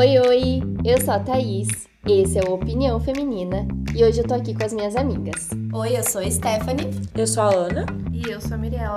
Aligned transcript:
Oi, 0.00 0.18
oi! 0.18 0.62
Eu 0.82 0.98
sou 0.98 1.12
a 1.12 1.18
Thaís, 1.18 1.68
esse 2.08 2.38
é 2.38 2.42
o 2.48 2.54
Opinião 2.54 2.98
Feminina 2.98 3.68
e 3.94 4.02
hoje 4.02 4.22
eu 4.22 4.26
tô 4.26 4.32
aqui 4.32 4.54
com 4.54 4.64
as 4.64 4.72
minhas 4.72 4.96
amigas. 4.96 5.50
Oi, 5.74 5.94
eu 5.94 6.02
sou 6.02 6.22
a 6.22 6.30
Stephanie. 6.30 6.88
Eu 7.14 7.26
sou 7.26 7.42
a 7.42 7.54
Ana. 7.54 7.84
E 8.10 8.30
eu 8.30 8.40
sou 8.40 8.54
a 8.54 8.56
Mirella. 8.56 8.94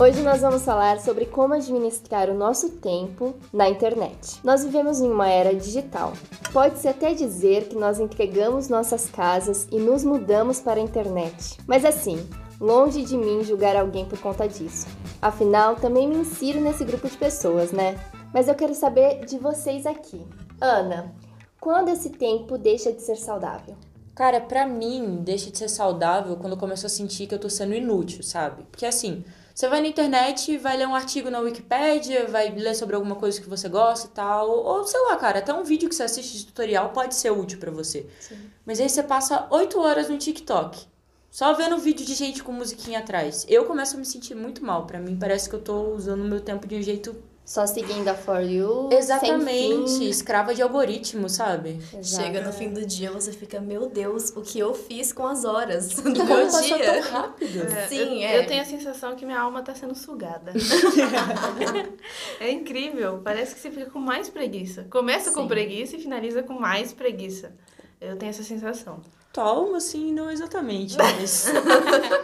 Hoje 0.00 0.22
nós 0.22 0.40
vamos 0.40 0.64
falar 0.64 0.98
sobre 0.98 1.26
como 1.26 1.52
administrar 1.52 2.30
o 2.30 2.34
nosso 2.34 2.70
tempo 2.76 3.34
na 3.52 3.68
internet. 3.68 4.40
Nós 4.42 4.64
vivemos 4.64 4.98
em 5.02 5.10
uma 5.10 5.28
era 5.28 5.54
digital. 5.54 6.14
Pode-se 6.54 6.88
até 6.88 7.12
dizer 7.12 7.68
que 7.68 7.76
nós 7.76 8.00
entregamos 8.00 8.70
nossas 8.70 9.10
casas 9.10 9.68
e 9.70 9.78
nos 9.78 10.04
mudamos 10.04 10.58
para 10.58 10.80
a 10.80 10.82
internet. 10.82 11.58
Mas 11.66 11.84
assim, 11.84 12.26
longe 12.60 13.02
de 13.02 13.16
mim 13.16 13.42
julgar 13.42 13.74
alguém 13.74 14.04
por 14.04 14.20
conta 14.20 14.46
disso. 14.46 14.86
Afinal, 15.20 15.76
também 15.76 16.06
me 16.06 16.16
insiro 16.16 16.60
nesse 16.60 16.84
grupo 16.84 17.08
de 17.08 17.16
pessoas, 17.16 17.72
né? 17.72 17.98
Mas 18.34 18.46
eu 18.46 18.54
quero 18.54 18.74
saber 18.74 19.24
de 19.24 19.38
vocês 19.38 19.86
aqui. 19.86 20.24
Ana, 20.60 21.14
quando 21.58 21.88
esse 21.88 22.10
tempo 22.10 22.58
deixa 22.58 22.92
de 22.92 23.02
ser 23.02 23.16
saudável? 23.16 23.74
Cara, 24.14 24.40
pra 24.40 24.66
mim, 24.66 25.20
deixa 25.22 25.50
de 25.50 25.56
ser 25.56 25.68
saudável 25.68 26.36
quando 26.36 26.52
eu 26.52 26.58
começo 26.58 26.84
a 26.84 26.90
sentir 26.90 27.26
que 27.26 27.34
eu 27.34 27.38
tô 27.38 27.48
sendo 27.48 27.74
inútil, 27.74 28.22
sabe? 28.22 28.64
Porque 28.70 28.84
assim, 28.84 29.24
você 29.54 29.66
vai 29.68 29.80
na 29.80 29.88
internet, 29.88 30.58
vai 30.58 30.76
ler 30.76 30.86
um 30.86 30.94
artigo 30.94 31.30
na 31.30 31.40
Wikipédia, 31.40 32.26
vai 32.26 32.50
ler 32.50 32.74
sobre 32.74 32.94
alguma 32.96 33.16
coisa 33.16 33.40
que 33.40 33.48
você 33.48 33.68
gosta 33.68 34.06
e 34.06 34.10
tal. 34.10 34.48
Ou, 34.48 34.84
sei 34.84 35.00
lá, 35.00 35.16
cara, 35.16 35.38
até 35.38 35.54
um 35.54 35.64
vídeo 35.64 35.88
que 35.88 35.94
você 35.94 36.02
assiste 36.02 36.38
de 36.38 36.46
tutorial 36.46 36.90
pode 36.90 37.14
ser 37.14 37.30
útil 37.30 37.58
para 37.58 37.70
você. 37.70 38.06
Sim. 38.20 38.38
Mas 38.66 38.78
aí 38.78 38.88
você 38.88 39.02
passa 39.02 39.46
oito 39.50 39.80
horas 39.80 40.08
no 40.08 40.18
TikTok. 40.18 40.86
Só 41.30 41.52
vendo 41.52 41.78
vídeo 41.78 42.04
de 42.04 42.14
gente 42.14 42.42
com 42.42 42.50
musiquinha 42.50 42.98
atrás. 42.98 43.46
Eu 43.48 43.64
começo 43.64 43.94
a 43.94 43.98
me 43.98 44.04
sentir 44.04 44.34
muito 44.34 44.64
mal. 44.64 44.84
para 44.84 44.98
mim 44.98 45.16
parece 45.16 45.48
que 45.48 45.54
eu 45.54 45.60
tô 45.60 45.94
usando 45.94 46.22
o 46.22 46.28
meu 46.28 46.40
tempo 46.40 46.66
de 46.66 46.74
um 46.74 46.82
jeito 46.82 47.14
só 47.44 47.66
seguindo 47.66 48.06
a 48.08 48.14
For 48.14 48.40
You. 48.42 48.90
Exatamente, 48.92 50.08
escrava 50.08 50.54
de 50.54 50.62
algoritmo, 50.62 51.28
sabe? 51.28 51.80
Exato. 51.92 52.22
Chega 52.24 52.42
no 52.42 52.52
fim 52.52 52.72
do 52.72 52.84
dia, 52.84 53.10
você 53.10 53.32
fica, 53.32 53.60
meu 53.60 53.88
Deus, 53.88 54.30
o 54.36 54.42
que 54.42 54.58
eu 54.58 54.74
fiz 54.74 55.12
com 55.12 55.26
as 55.26 55.44
horas 55.44 55.88
do 56.02 56.12
meu 56.12 56.48
dia? 56.48 56.78
tão 56.78 57.12
rápido. 57.12 57.62
É, 57.62 57.88
Sim, 57.88 58.22
eu, 58.22 58.28
é. 58.28 58.38
eu 58.38 58.46
tenho 58.46 58.62
a 58.62 58.64
sensação 58.64 59.16
que 59.16 59.24
minha 59.24 59.40
alma 59.40 59.62
tá 59.62 59.74
sendo 59.74 59.96
sugada. 59.96 60.52
é 62.38 62.50
incrível, 62.50 63.20
parece 63.24 63.54
que 63.54 63.60
você 63.60 63.70
fica 63.70 63.90
com 63.90 63.98
mais 63.98 64.28
preguiça. 64.28 64.86
Começa 64.90 65.30
Sim. 65.30 65.36
com 65.36 65.48
preguiça 65.48 65.96
e 65.96 66.00
finaliza 66.00 66.42
com 66.42 66.54
mais 66.54 66.92
preguiça. 66.92 67.52
Eu 68.00 68.16
tenho 68.16 68.30
essa 68.30 68.42
sensação. 68.44 69.00
Toma, 69.32 69.76
assim, 69.76 70.12
não 70.12 70.30
exatamente, 70.30 70.96
mas... 70.98 71.46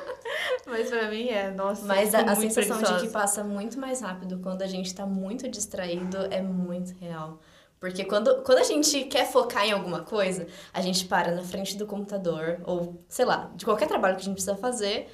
mas 0.67 0.89
pra 0.89 1.09
mim 1.09 1.29
é, 1.29 1.51
nossa. 1.53 1.85
Mas 1.87 2.15
a, 2.15 2.21
a 2.21 2.35
sensação 2.35 2.77
preguiçosa. 2.77 3.01
de 3.01 3.07
que 3.07 3.13
passa 3.13 3.45
muito 3.45 3.79
mais 3.79 4.01
rápido 4.01 4.39
quando 4.43 4.63
a 4.63 4.67
gente 4.67 4.95
tá 4.95 5.07
muito 5.07 5.49
distraído 5.49 6.17
é 6.31 6.43
muito 6.43 6.93
real. 6.99 7.41
Porque 7.79 8.05
quando, 8.05 8.43
quando 8.43 8.59
a 8.59 8.65
gente 8.65 9.05
quer 9.05 9.31
focar 9.31 9.67
em 9.67 9.73
alguma 9.73 10.01
coisa, 10.01 10.47
a 10.73 10.81
gente 10.81 11.05
para 11.05 11.33
na 11.33 11.43
frente 11.43 11.77
do 11.77 11.87
computador, 11.87 12.61
ou 12.65 13.05
sei 13.09 13.25
lá, 13.25 13.51
de 13.55 13.65
qualquer 13.65 13.87
trabalho 13.87 14.17
que 14.17 14.23
a 14.23 14.25
gente 14.25 14.35
precisa 14.35 14.57
fazer, 14.57 15.09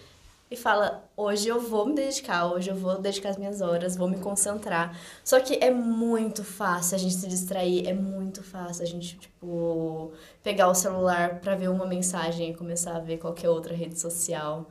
e 0.52 0.56
fala: 0.56 1.08
hoje 1.16 1.48
eu 1.48 1.60
vou 1.60 1.86
me 1.86 1.94
dedicar, 1.94 2.52
hoje 2.52 2.70
eu 2.70 2.76
vou 2.76 2.98
dedicar 2.98 3.30
as 3.30 3.36
minhas 3.36 3.60
horas, 3.60 3.96
vou 3.96 4.08
me 4.08 4.18
concentrar. 4.18 4.98
Só 5.24 5.40
que 5.40 5.58
é 5.62 5.70
muito 5.70 6.44
fácil 6.44 6.96
a 6.96 6.98
gente 6.98 7.14
se 7.14 7.26
distrair, 7.26 7.88
é 7.88 7.92
muito 7.92 8.42
fácil 8.42 8.82
a 8.82 8.86
gente, 8.86 9.18
tipo, 9.18 10.12
pegar 10.42 10.68
o 10.68 10.74
celular 10.74 11.40
para 11.40 11.54
ver 11.54 11.68
uma 11.68 11.86
mensagem 11.86 12.50
e 12.50 12.54
começar 12.54 12.96
a 12.96 13.00
ver 13.00 13.18
qualquer 13.18 13.48
outra 13.48 13.74
rede 13.74 13.98
social. 13.98 14.68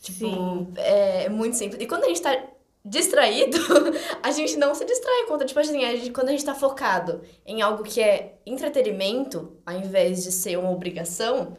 Tipo, 0.00 0.66
é, 0.76 1.24
é 1.24 1.28
muito 1.28 1.56
simples. 1.56 1.80
E 1.80 1.86
quando 1.86 2.04
a 2.04 2.08
gente 2.08 2.20
tá 2.20 2.36
distraído, 2.84 3.56
a 4.22 4.30
gente 4.32 4.56
não 4.56 4.74
se 4.74 4.84
distrai 4.84 5.26
conta. 5.26 5.44
Tipo 5.44 5.60
assim, 5.60 5.84
a 5.84 5.96
gente, 5.96 6.10
quando 6.10 6.28
a 6.28 6.32
gente 6.32 6.44
tá 6.44 6.54
focado 6.54 7.22
em 7.46 7.62
algo 7.62 7.82
que 7.84 8.00
é 8.00 8.34
entretenimento, 8.44 9.56
ao 9.64 9.76
invés 9.76 10.24
de 10.24 10.32
ser 10.32 10.58
uma 10.58 10.70
obrigação, 10.70 11.56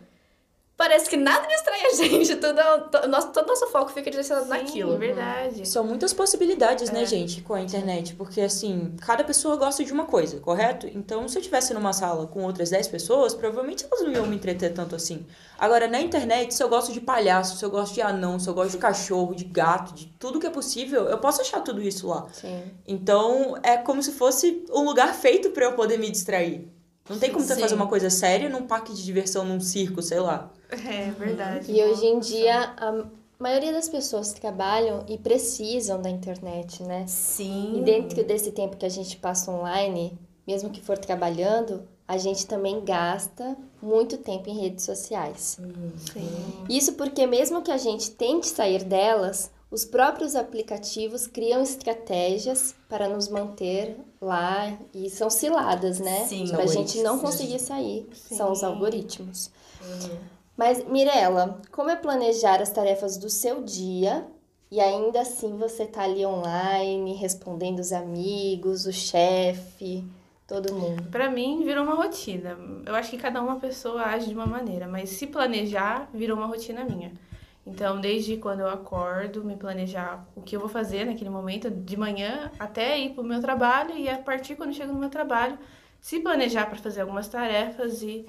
parece 0.78 1.10
que 1.10 1.18
nada 1.18 1.48
distrai 1.48 1.86
a 1.86 1.94
gente. 1.96 2.36
Tudo, 2.36 2.62
todo, 2.92 3.08
nosso, 3.08 3.28
todo 3.30 3.48
nosso 3.48 3.68
foco 3.68 3.92
fica 3.92 4.10
direcionado 4.10 4.46
Sim, 4.46 4.52
naquilo. 4.52 4.98
verdade. 4.98 5.68
São 5.68 5.84
muitas 5.84 6.14
possibilidades, 6.14 6.90
né, 6.90 7.00
é. 7.00 7.02
né, 7.02 7.08
gente, 7.08 7.42
com 7.42 7.54
a 7.54 7.62
internet. 7.62 8.16
Porque, 8.16 8.42
assim, 8.42 8.94
cada 9.02 9.24
pessoa 9.24 9.56
gosta 9.56 9.84
de 9.84 9.92
uma 9.92 10.06
coisa, 10.06 10.40
correto? 10.40 10.88
Então, 10.88 11.28
se 11.28 11.38
eu 11.38 11.40
estivesse 11.40 11.74
numa 11.74 11.94
sala 11.94 12.28
com 12.28 12.44
outras 12.44 12.70
10 12.70 12.88
pessoas, 12.88 13.34
provavelmente 13.34 13.86
elas 13.86 14.04
não 14.04 14.12
iam 14.12 14.26
me 14.26 14.36
entreter 14.36 14.74
tanto 14.74 14.96
assim. 14.96 15.26
Agora, 15.58 15.88
na 15.88 16.02
internet, 16.02 16.54
se 16.54 16.62
eu 16.64 16.70
gosto 16.70 16.92
de 16.92 17.00
palhaço, 17.00 17.58
se 17.58 17.64
eu 17.64 17.70
gosto 17.70 17.94
de 17.94 18.02
anão, 18.02 18.40
se 18.40 18.50
eu 18.50 18.54
gosto 18.54 18.72
de 18.72 18.78
cachorro, 18.78 19.34
de 19.34 19.46
gato, 19.46 19.94
de 19.94 20.08
tudo 20.20 20.40
que 20.40 20.48
é 20.48 20.50
possível, 20.50 21.06
eu 21.06 21.18
posso 21.18 21.42
achar 21.42 21.62
tudo 21.62 21.82
isso 21.82 22.08
lá. 22.08 22.28
Sim. 22.34 22.64
Então, 22.88 23.58
é 23.64 23.78
como 23.78 24.02
se 24.02 24.12
fosse 24.12 24.66
um 24.72 24.84
lugar 24.84 25.14
feito 25.14 25.52
para 25.52 25.66
eu 25.66 25.74
poder 25.74 25.98
me 25.98 26.10
distrair. 26.10 26.68
Não 27.10 27.20
tem 27.20 27.32
como 27.32 27.46
você 27.46 27.56
fazer 27.58 27.76
uma 27.76 27.88
coisa 27.88 28.10
séria 28.10 28.50
num 28.50 28.66
parque 28.66 28.94
de 28.94 29.04
diversão, 29.04 29.44
num 29.44 29.60
circo, 29.60 30.02
sei 30.02 30.20
lá. 30.20 30.50
É 30.74 31.12
verdade. 31.12 31.72
E 31.72 31.84
hoje 31.84 32.06
em 32.06 32.20
dia, 32.20 32.74
a 32.78 33.06
maioria 33.40 33.72
das 33.74 33.90
pessoas 33.90 34.34
trabalham 34.34 35.06
e 35.08 35.18
precisam 35.18 36.02
da 36.02 36.10
internet, 36.10 36.84
né? 36.84 37.06
Sim. 37.08 37.80
E 37.80 37.82
dentro 37.82 38.24
desse 38.24 38.52
tempo 38.52 38.78
que 38.78 38.86
a 38.86 38.90
gente 38.90 39.18
passa 39.18 39.52
online, 39.52 40.18
mesmo 40.48 40.70
que 40.70 40.82
for 40.82 40.98
trabalhando, 40.98 41.84
a 42.08 42.18
gente 42.18 42.46
também 42.46 42.84
gasta 42.84 43.56
muito 43.82 44.18
tempo 44.18 44.50
em 44.50 44.60
redes 44.60 44.84
sociais. 44.86 45.58
Sim. 46.12 46.66
Isso 46.70 46.94
porque 46.94 47.26
mesmo 47.26 47.62
que 47.62 47.72
a 47.72 47.78
gente 47.78 48.12
tente 48.12 48.48
sair 48.48 48.84
delas, 48.84 49.52
os 49.72 49.84
próprios 49.86 50.36
aplicativos 50.36 51.26
criam 51.26 51.62
estratégias 51.62 52.76
para 52.88 53.10
nos 53.10 53.28
manter 53.28 53.98
lá 54.22 54.78
e 54.94 55.10
são 55.10 55.30
ciladas, 55.30 56.00
né? 56.00 56.26
Sim. 56.28 56.48
Para 56.48 56.64
a 56.64 56.68
gente 56.68 57.02
não 57.02 57.18
conseguir 57.18 57.60
sair. 57.60 58.08
Sim. 58.14 58.36
São 58.36 58.52
os 58.52 58.64
algoritmos. 58.64 59.50
Uhum. 59.82 60.18
Mas, 60.56 60.86
Mirella, 60.86 61.62
como 61.72 61.90
é 61.90 61.96
planejar 61.96 62.62
as 62.62 62.70
tarefas 62.70 63.18
do 63.18 63.30
seu 63.30 63.64
dia 63.64 64.26
e 64.72 64.80
ainda 64.80 65.22
assim 65.22 65.58
você 65.58 65.86
tá 65.86 66.04
ali 66.04 66.26
online, 66.26 67.14
respondendo 67.14 67.80
os 67.80 67.92
amigos, 67.92 68.86
o 68.86 68.92
chefe, 68.92 70.04
todo 70.48 70.74
mundo? 70.74 71.04
Para 71.12 71.30
mim, 71.30 71.64
virou 71.64 71.84
uma 71.84 71.96
rotina. 71.96 72.58
Eu 72.86 72.96
acho 72.96 73.10
que 73.10 73.18
cada 73.18 73.42
uma 73.42 73.60
pessoa 73.60 74.04
age 74.04 74.30
de 74.30 74.34
uma 74.34 74.46
maneira, 74.48 74.88
mas 74.88 75.10
se 75.10 75.28
planejar, 75.28 76.10
virou 76.14 76.38
uma 76.38 76.48
rotina 76.48 76.84
minha. 76.84 77.12
Então, 77.66 78.02
desde 78.02 78.38
quando 78.38 78.60
eu 78.60 78.68
acordo, 78.70 79.44
me 79.44 79.56
planejar 79.56 80.28
o 80.36 80.42
que 80.42 80.56
eu 80.56 80.60
vou 80.60 80.68
fazer 80.68 81.06
naquele 81.06 81.30
momento, 81.30 81.72
de 81.72 81.96
manhã 81.96 82.52
até 82.60 83.00
ir 83.00 83.12
para 83.12 83.22
o 83.24 83.26
meu 83.26 83.40
trabalho 83.40 83.96
e 83.96 84.10
a 84.10 84.18
partir 84.18 84.56
quando 84.56 84.74
chego 84.74 84.92
no 84.92 85.00
meu 85.00 85.10
trabalho, 85.10 85.58
se 86.02 86.20
planejar 86.20 86.66
para 86.66 86.78
fazer 86.78 87.02
algumas 87.02 87.28
tarefas 87.28 88.02
e, 88.02 88.26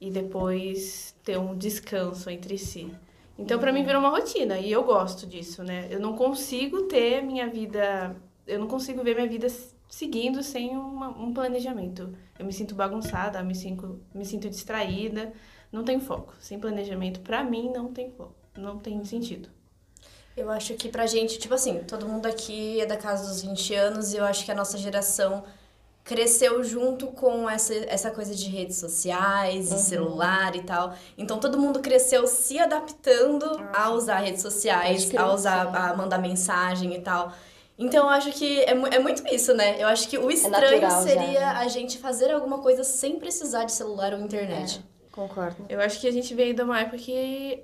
e 0.00 0.10
depois 0.10 1.14
ter 1.30 1.38
um 1.38 1.56
descanso 1.56 2.28
entre 2.30 2.58
si. 2.58 2.92
Então, 3.38 3.58
para 3.58 3.72
mim, 3.72 3.84
virou 3.84 4.00
uma 4.00 4.10
rotina 4.10 4.58
e 4.58 4.70
eu 4.70 4.84
gosto 4.84 5.26
disso, 5.26 5.62
né? 5.62 5.88
Eu 5.90 5.98
não 5.98 6.14
consigo 6.14 6.82
ter 6.82 7.22
minha 7.22 7.48
vida, 7.48 8.14
eu 8.46 8.58
não 8.58 8.66
consigo 8.66 9.02
ver 9.02 9.14
minha 9.14 9.28
vida 9.28 9.46
seguindo 9.88 10.42
sem 10.42 10.76
uma, 10.76 11.08
um 11.08 11.32
planejamento. 11.32 12.12
Eu 12.38 12.44
me 12.44 12.52
sinto 12.52 12.74
bagunçada, 12.74 13.42
me 13.42 13.54
sinto, 13.54 14.00
me 14.14 14.24
sinto 14.24 14.48
distraída, 14.50 15.32
não 15.72 15.84
tem 15.84 15.98
foco. 15.98 16.34
Sem 16.38 16.58
planejamento, 16.58 17.20
para 17.20 17.42
mim, 17.42 17.70
não 17.72 17.92
tem 17.92 18.10
foco 18.10 18.40
não 18.56 18.78
tem 18.78 19.02
sentido. 19.04 19.48
Eu 20.36 20.50
acho 20.50 20.74
que 20.74 20.88
pra 20.88 21.06
gente, 21.06 21.38
tipo 21.38 21.54
assim, 21.54 21.80
todo 21.84 22.08
mundo 22.08 22.26
aqui 22.26 22.80
é 22.80 22.86
da 22.86 22.96
casa 22.96 23.28
dos 23.28 23.42
20 23.42 23.74
anos 23.74 24.12
e 24.12 24.16
eu 24.16 24.24
acho 24.24 24.44
que 24.44 24.52
a 24.52 24.54
nossa 24.54 24.78
geração 24.78 25.44
cresceu 26.10 26.64
junto 26.64 27.06
com 27.06 27.48
essa, 27.48 27.72
essa 27.86 28.10
coisa 28.10 28.34
de 28.34 28.48
redes 28.48 28.78
sociais 28.78 29.70
e 29.70 29.74
uhum. 29.74 29.78
celular 29.78 30.56
e 30.56 30.62
tal. 30.62 30.92
Então 31.16 31.38
todo 31.38 31.56
mundo 31.56 31.78
cresceu 31.78 32.26
se 32.26 32.58
adaptando 32.58 33.44
ah, 33.72 33.84
a 33.84 33.90
usar 33.92 34.18
redes 34.18 34.42
sociais, 34.42 35.08
a 35.14 35.32
usar, 35.32 35.68
a 35.72 35.96
mandar 35.96 36.18
mensagem 36.18 36.96
e 36.96 37.00
tal. 37.00 37.32
Então 37.78 38.06
eu 38.06 38.10
acho 38.10 38.32
que 38.32 38.58
é, 38.62 38.70
é 38.70 38.98
muito 38.98 39.22
isso, 39.32 39.54
né? 39.54 39.80
Eu 39.80 39.86
acho 39.86 40.08
que 40.08 40.18
o 40.18 40.28
é 40.28 40.34
estranho 40.34 40.84
é 40.84 40.90
seria 40.90 41.32
já, 41.32 41.54
né? 41.54 41.60
a 41.60 41.68
gente 41.68 41.96
fazer 41.98 42.32
alguma 42.32 42.58
coisa 42.58 42.82
sem 42.82 43.20
precisar 43.20 43.62
de 43.62 43.70
celular 43.70 44.12
ou 44.12 44.18
internet. 44.18 44.80
É, 44.80 45.14
concordo. 45.14 45.64
Eu 45.68 45.80
acho 45.80 46.00
que 46.00 46.08
a 46.08 46.12
gente 46.12 46.34
veio 46.34 46.52
de 46.52 46.62
uma 46.62 46.80
época 46.80 46.98
que 46.98 47.62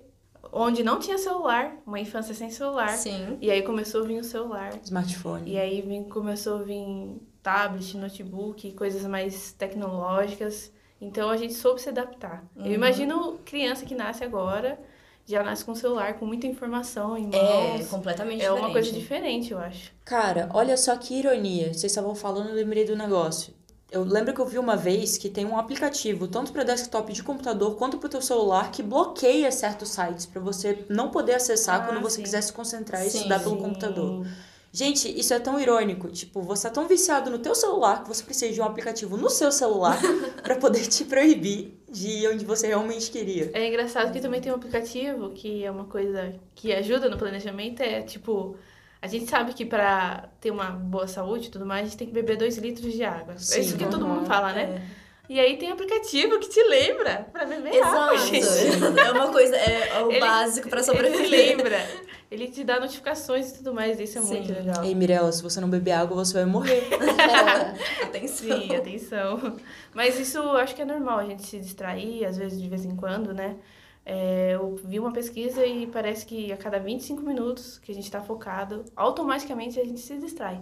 onde 0.52 0.84
não 0.84 1.00
tinha 1.00 1.18
celular, 1.18 1.76
uma 1.84 1.98
infância 1.98 2.32
sem 2.32 2.48
celular. 2.48 2.90
Sim. 2.90 3.38
E 3.40 3.50
aí 3.50 3.62
começou 3.62 4.04
a 4.04 4.06
vir 4.06 4.20
o 4.20 4.24
celular. 4.24 4.70
Smartphone. 4.84 5.50
E 5.50 5.58
aí 5.58 5.82
vim, 5.82 6.04
começou 6.04 6.60
a 6.60 6.62
vir 6.62 7.20
tablet, 7.46 7.96
notebook, 7.96 8.72
coisas 8.72 9.04
mais 9.04 9.52
tecnológicas. 9.52 10.72
Então 11.00 11.30
a 11.30 11.36
gente 11.36 11.54
soube 11.54 11.80
se 11.80 11.88
adaptar. 11.88 12.44
Uhum. 12.56 12.66
Eu 12.66 12.72
imagino 12.72 13.38
criança 13.44 13.86
que 13.86 13.94
nasce 13.94 14.24
agora, 14.24 14.76
já 15.24 15.44
nasce 15.44 15.64
com 15.64 15.72
celular, 15.72 16.14
com 16.14 16.26
muita 16.26 16.48
informação 16.48 17.16
em 17.16 17.28
é, 17.32 17.42
mãos. 17.42 17.80
É, 17.82 17.84
completamente 17.84 18.40
é 18.40 18.46
diferente. 18.46 18.62
É 18.62 18.66
uma 18.66 18.72
coisa 18.72 18.90
diferente, 18.90 19.52
eu 19.52 19.58
acho. 19.60 19.92
Cara, 20.04 20.48
olha 20.52 20.76
só 20.76 20.96
que 20.96 21.14
ironia. 21.14 21.72
Vocês 21.72 21.84
estavam 21.84 22.16
falando, 22.16 22.48
eu 22.48 22.54
lembrei 22.56 22.84
do 22.84 22.96
negócio. 22.96 23.54
Eu 23.92 24.02
lembro 24.02 24.34
que 24.34 24.40
eu 24.40 24.46
vi 24.46 24.58
uma 24.58 24.76
vez 24.76 25.16
que 25.16 25.30
tem 25.30 25.46
um 25.46 25.56
aplicativo, 25.56 26.26
tanto 26.26 26.52
para 26.52 26.64
desktop 26.64 27.12
de 27.12 27.22
computador 27.22 27.76
quanto 27.76 27.98
para 27.98 28.08
o 28.08 28.10
teu 28.10 28.20
celular, 28.20 28.72
que 28.72 28.82
bloqueia 28.82 29.52
certos 29.52 29.90
sites 29.90 30.26
para 30.26 30.40
você 30.40 30.84
não 30.88 31.10
poder 31.10 31.34
acessar 31.34 31.82
ah, 31.82 31.86
quando 31.86 32.00
você 32.00 32.16
sim. 32.16 32.22
quiser 32.22 32.40
se 32.40 32.52
concentrar 32.52 33.06
e 33.06 33.10
sim, 33.10 33.18
estudar 33.18 33.38
pelo 33.38 33.54
sim. 33.54 33.62
computador. 33.62 34.26
Gente, 34.72 35.08
isso 35.18 35.32
é 35.32 35.38
tão 35.38 35.58
irônico. 35.58 36.08
Tipo, 36.08 36.42
você 36.42 36.66
é 36.66 36.70
tão 36.70 36.86
viciado 36.86 37.30
no 37.30 37.38
teu 37.38 37.54
celular 37.54 38.02
que 38.02 38.08
você 38.08 38.22
precisa 38.22 38.52
de 38.52 38.60
um 38.60 38.64
aplicativo 38.64 39.16
no 39.16 39.30
seu 39.30 39.50
celular 39.50 39.98
para 40.42 40.56
poder 40.56 40.86
te 40.86 41.04
proibir 41.04 41.80
de 41.90 42.08
ir 42.08 42.28
onde 42.28 42.44
você 42.44 42.66
realmente 42.66 43.10
queria. 43.10 43.50
É 43.54 43.66
engraçado 43.66 44.12
que 44.12 44.20
também 44.20 44.40
tem 44.40 44.52
um 44.52 44.56
aplicativo 44.56 45.30
que 45.30 45.64
é 45.64 45.70
uma 45.70 45.84
coisa 45.84 46.34
que 46.54 46.72
ajuda 46.72 47.08
no 47.08 47.16
planejamento, 47.16 47.80
é 47.80 48.02
tipo 48.02 48.56
a 49.00 49.06
gente 49.06 49.30
sabe 49.30 49.52
que 49.52 49.64
para 49.64 50.28
ter 50.40 50.50
uma 50.50 50.70
boa 50.70 51.06
saúde 51.06 51.46
e 51.46 51.50
tudo 51.50 51.64
mais, 51.64 51.82
a 51.82 51.84
gente 51.84 51.96
tem 51.96 52.06
que 52.08 52.12
beber 52.12 52.36
dois 52.36 52.56
litros 52.56 52.92
de 52.92 53.04
água. 53.04 53.36
Sim, 53.38 53.58
é 53.58 53.60
isso 53.60 53.76
que 53.76 53.84
uhum, 53.84 53.90
todo 53.90 54.06
mundo 54.06 54.26
fala, 54.26 54.52
né? 54.52 54.82
É. 54.92 55.06
E 55.28 55.40
aí 55.40 55.56
tem 55.56 55.70
aplicativo 55.70 56.38
que 56.38 56.48
te 56.48 56.62
lembra 56.64 57.26
para 57.32 57.44
beber 57.44 57.74
Exato. 57.74 57.96
água, 57.96 58.18
gente. 58.18 58.46
É 59.00 59.12
uma 59.12 59.30
coisa, 59.32 59.56
é, 59.56 60.02
o 60.02 60.10
ele, 60.10 60.20
básico 60.20 60.68
para 60.68 60.82
sobreviver. 60.82 61.24
Ele 61.24 61.28
te 61.28 61.56
lembra. 61.56 61.78
Ele 62.30 62.48
te 62.48 62.64
dá 62.64 62.80
notificações 62.80 63.50
e 63.50 63.58
tudo 63.58 63.72
mais, 63.72 64.00
isso 64.00 64.18
é 64.18 64.22
Sim. 64.22 64.36
muito 64.38 64.52
legal. 64.52 64.84
Ei, 64.84 64.94
Mirella, 64.94 65.30
se 65.30 65.42
você 65.42 65.60
não 65.60 65.70
beber 65.70 65.92
água, 65.92 66.16
você 66.16 66.34
vai 66.34 66.44
morrer. 66.44 66.82
É. 66.90 68.02
atenção. 68.04 68.60
Sim, 68.60 68.74
atenção. 68.74 69.56
Mas 69.94 70.18
isso 70.18 70.40
acho 70.52 70.74
que 70.74 70.82
é 70.82 70.84
normal, 70.84 71.20
a 71.20 71.24
gente 71.24 71.46
se 71.46 71.60
distrair, 71.60 72.24
às 72.24 72.36
vezes, 72.36 72.60
de 72.60 72.68
vez 72.68 72.84
em 72.84 72.96
quando, 72.96 73.32
né? 73.32 73.56
É, 74.04 74.52
eu 74.54 74.76
vi 74.84 75.00
uma 75.00 75.12
pesquisa 75.12 75.66
e 75.66 75.86
parece 75.86 76.24
que 76.24 76.52
a 76.52 76.56
cada 76.56 76.78
25 76.78 77.22
minutos 77.22 77.78
que 77.78 77.90
a 77.90 77.94
gente 77.94 78.04
está 78.04 78.20
focado, 78.20 78.84
automaticamente 78.94 79.80
a 79.80 79.84
gente 79.84 80.00
se 80.00 80.16
distrai. 80.18 80.60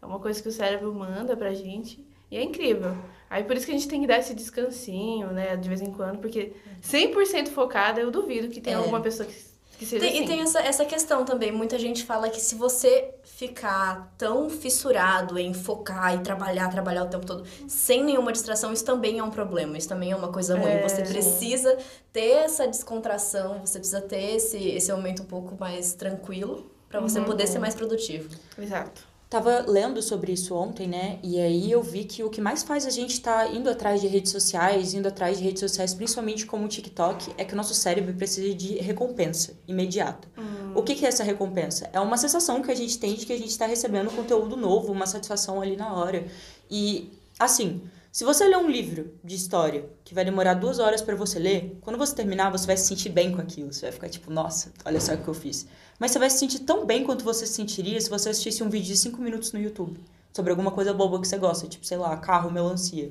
É 0.00 0.04
uma 0.06 0.18
coisa 0.18 0.42
que 0.42 0.48
o 0.48 0.52
cérebro 0.52 0.92
manda 0.94 1.34
pra 1.34 1.54
gente 1.54 2.04
e 2.30 2.36
é 2.36 2.42
incrível. 2.42 2.94
Aí 3.30 3.44
por 3.44 3.56
isso 3.56 3.64
que 3.64 3.72
a 3.72 3.74
gente 3.74 3.88
tem 3.88 4.00
que 4.00 4.06
dar 4.06 4.18
esse 4.18 4.34
descansinho, 4.34 5.28
né, 5.28 5.56
de 5.56 5.68
vez 5.68 5.80
em 5.80 5.90
quando, 5.90 6.18
porque 6.18 6.52
100% 6.82 7.48
focada, 7.48 7.98
eu 7.98 8.10
duvido 8.10 8.48
que 8.48 8.60
tenha 8.60 8.76
é. 8.76 8.78
alguma 8.78 9.00
pessoa 9.00 9.26
que 9.26 9.51
tem, 9.86 9.98
assim. 9.98 10.22
E 10.22 10.26
tem 10.26 10.40
essa, 10.40 10.60
essa 10.60 10.84
questão 10.84 11.24
também. 11.24 11.52
Muita 11.52 11.78
gente 11.78 12.04
fala 12.04 12.28
que 12.28 12.40
se 12.40 12.54
você 12.54 13.14
ficar 13.24 14.12
tão 14.16 14.48
fissurado 14.48 15.38
em 15.38 15.52
focar 15.52 16.14
e 16.14 16.20
trabalhar, 16.20 16.68
trabalhar 16.68 17.04
o 17.04 17.08
tempo 17.08 17.26
todo, 17.26 17.44
sem 17.66 18.04
nenhuma 18.04 18.32
distração, 18.32 18.72
isso 18.72 18.84
também 18.84 19.18
é 19.18 19.22
um 19.22 19.30
problema. 19.30 19.76
Isso 19.76 19.88
também 19.88 20.12
é 20.12 20.16
uma 20.16 20.32
coisa 20.32 20.56
ruim. 20.56 20.70
É, 20.70 20.88
você 20.88 21.02
precisa 21.02 21.76
ter 22.12 22.44
essa 22.44 22.66
descontração, 22.66 23.60
você 23.64 23.78
precisa 23.78 24.00
ter 24.00 24.36
esse, 24.36 24.58
esse 24.68 24.92
momento 24.92 25.22
um 25.22 25.26
pouco 25.26 25.56
mais 25.58 25.92
tranquilo 25.94 26.70
para 26.88 27.00
você 27.00 27.18
uhum. 27.18 27.24
poder 27.24 27.46
ser 27.46 27.58
mais 27.58 27.74
produtivo. 27.74 28.28
Exato. 28.58 29.11
Tava 29.32 29.64
lendo 29.66 30.02
sobre 30.02 30.30
isso 30.30 30.54
ontem, 30.54 30.86
né? 30.86 31.18
E 31.22 31.40
aí 31.40 31.72
eu 31.72 31.82
vi 31.82 32.04
que 32.04 32.22
o 32.22 32.28
que 32.28 32.38
mais 32.38 32.62
faz 32.62 32.84
a 32.84 32.90
gente 32.90 33.12
estar 33.14 33.46
tá 33.46 33.50
indo 33.50 33.70
atrás 33.70 33.98
de 33.98 34.06
redes 34.06 34.30
sociais, 34.30 34.92
indo 34.92 35.08
atrás 35.08 35.38
de 35.38 35.44
redes 35.44 35.60
sociais, 35.60 35.94
principalmente 35.94 36.44
como 36.44 36.66
o 36.66 36.68
TikTok, 36.68 37.32
é 37.38 37.44
que 37.46 37.54
o 37.54 37.56
nosso 37.56 37.72
cérebro 37.72 38.12
precisa 38.12 38.54
de 38.54 38.74
recompensa 38.74 39.54
imediata. 39.66 40.28
Hum. 40.36 40.74
O 40.74 40.82
que, 40.82 40.94
que 40.94 41.06
é 41.06 41.08
essa 41.08 41.24
recompensa? 41.24 41.88
É 41.94 41.98
uma 41.98 42.18
sensação 42.18 42.60
que 42.60 42.70
a 42.70 42.74
gente 42.74 42.98
tem 42.98 43.14
de 43.14 43.24
que 43.24 43.32
a 43.32 43.38
gente 43.38 43.48
está 43.48 43.64
recebendo 43.64 44.14
conteúdo 44.14 44.54
novo, 44.54 44.92
uma 44.92 45.06
satisfação 45.06 45.62
ali 45.62 45.76
na 45.76 45.94
hora. 45.94 46.26
E, 46.70 47.10
assim, 47.38 47.80
se 48.12 48.24
você 48.24 48.46
ler 48.46 48.58
um 48.58 48.68
livro 48.68 49.14
de 49.24 49.34
história 49.34 49.88
que 50.04 50.12
vai 50.14 50.22
demorar 50.22 50.52
duas 50.52 50.78
horas 50.78 51.00
para 51.00 51.16
você 51.16 51.38
ler, 51.38 51.78
quando 51.80 51.98
você 51.98 52.14
terminar, 52.14 52.50
você 52.50 52.66
vai 52.66 52.76
se 52.76 52.84
sentir 52.86 53.08
bem 53.08 53.32
com 53.32 53.40
aquilo. 53.40 53.72
Você 53.72 53.86
vai 53.86 53.92
ficar 53.92 54.08
tipo, 54.10 54.30
nossa, 54.30 54.70
olha 54.84 55.00
só 55.00 55.14
o 55.14 55.16
que 55.16 55.26
eu 55.26 55.32
fiz. 55.32 55.66
Mas 55.98 56.10
você 56.10 56.18
vai 56.18 56.28
se 56.28 56.38
sentir 56.38 56.58
tão 56.58 56.84
bem 56.84 57.04
quanto 57.04 57.24
você 57.24 57.46
se 57.46 57.54
sentiria 57.54 57.98
se 57.98 58.10
você 58.10 58.28
assistisse 58.28 58.62
um 58.62 58.68
vídeo 58.68 58.88
de 58.88 58.98
cinco 58.98 59.22
minutos 59.22 59.52
no 59.52 59.58
YouTube 59.58 59.98
sobre 60.30 60.50
alguma 60.50 60.70
coisa 60.70 60.92
boba 60.92 61.18
que 61.22 61.26
você 61.26 61.38
gosta, 61.38 61.66
tipo, 61.66 61.86
sei 61.86 61.96
lá, 61.96 62.14
carro, 62.18 62.50
melancia. 62.50 63.10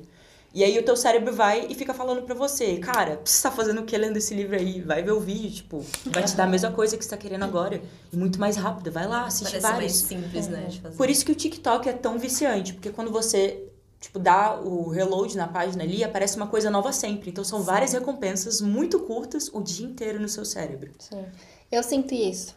E 0.53 0.63
aí 0.63 0.77
o 0.77 0.83
teu 0.83 0.95
cérebro 0.95 1.33
vai 1.33 1.65
e 1.67 1.73
fica 1.73 1.95
falando 1.95 2.21
pra 2.21 2.35
você, 2.35 2.77
cara, 2.77 3.19
você 3.25 3.41
tá 3.41 3.49
fazendo 3.49 3.81
o 3.81 3.85
que 3.85 3.97
lendo 3.97 4.17
esse 4.17 4.35
livro 4.35 4.55
aí? 4.55 4.81
Vai 4.81 5.01
ver 5.01 5.13
o 5.13 5.19
vídeo, 5.19 5.49
tipo, 5.49 5.83
vai 6.07 6.23
te 6.23 6.35
dar 6.35 6.43
a 6.43 6.47
mesma 6.47 6.71
coisa 6.71 6.95
que 6.95 7.03
você 7.03 7.09
tá 7.09 7.17
querendo 7.17 7.43
agora. 7.43 7.81
E 8.13 8.17
muito 8.17 8.39
mais 8.39 8.55
rápido, 8.55 8.91
vai 8.91 9.07
lá, 9.07 9.25
assiste 9.25 9.45
Parece 9.45 9.61
vários. 9.61 9.79
mais 9.79 9.93
simples, 9.93 10.47
né, 10.47 10.65
de 10.69 10.81
fazer. 10.81 10.97
Por 10.97 11.09
isso 11.09 11.25
que 11.25 11.31
o 11.31 11.35
TikTok 11.35 11.89
é 11.89 11.93
tão 11.93 12.19
viciante, 12.19 12.73
porque 12.73 12.91
quando 12.91 13.09
você 13.09 13.70
tipo, 14.01 14.17
dá 14.17 14.59
o 14.59 14.89
reload 14.89 15.37
na 15.37 15.47
página 15.47 15.83
ali, 15.83 16.03
aparece 16.03 16.35
uma 16.35 16.47
coisa 16.47 16.71
nova 16.71 16.91
sempre. 16.91 17.29
Então 17.29 17.43
são 17.43 17.59
Sim. 17.59 17.65
várias 17.65 17.93
recompensas 17.93 18.59
muito 18.59 18.99
curtas 19.01 19.47
o 19.53 19.61
dia 19.61 19.85
inteiro 19.85 20.19
no 20.19 20.27
seu 20.27 20.43
cérebro. 20.43 20.91
Sim. 20.99 21.23
Eu 21.71 21.83
sinto 21.83 22.13
isso. 22.13 22.55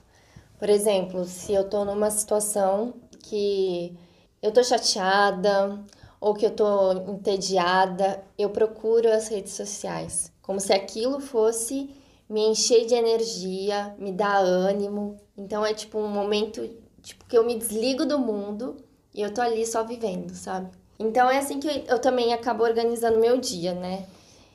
Por 0.58 0.70
exemplo, 0.70 1.24
se 1.26 1.52
eu 1.52 1.68
tô 1.68 1.84
numa 1.84 2.10
situação 2.10 2.94
que 3.20 3.94
eu 4.42 4.50
tô 4.50 4.64
chateada 4.64 5.84
ou 6.18 6.32
que 6.32 6.46
eu 6.46 6.50
tô 6.50 6.92
entediada, 7.10 8.24
eu 8.38 8.48
procuro 8.48 9.12
as 9.12 9.28
redes 9.28 9.52
sociais, 9.52 10.32
como 10.40 10.58
se 10.58 10.72
aquilo 10.72 11.20
fosse 11.20 11.90
me 12.26 12.40
encher 12.40 12.86
de 12.86 12.94
energia, 12.94 13.94
me 13.98 14.10
dar 14.10 14.38
ânimo. 14.38 15.20
Então 15.36 15.64
é 15.66 15.74
tipo 15.74 15.98
um 15.98 16.08
momento 16.08 16.66
tipo 17.02 17.26
que 17.26 17.36
eu 17.36 17.44
me 17.44 17.58
desligo 17.58 18.06
do 18.06 18.18
mundo 18.18 18.78
e 19.14 19.20
eu 19.20 19.32
tô 19.34 19.42
ali 19.42 19.66
só 19.66 19.84
vivendo, 19.84 20.34
sabe? 20.34 20.70
Então 20.98 21.30
é 21.30 21.38
assim 21.38 21.58
que 21.58 21.84
eu 21.88 21.98
também 21.98 22.32
acabo 22.32 22.62
organizando 22.62 23.18
meu 23.18 23.38
dia, 23.38 23.74
né? 23.74 24.06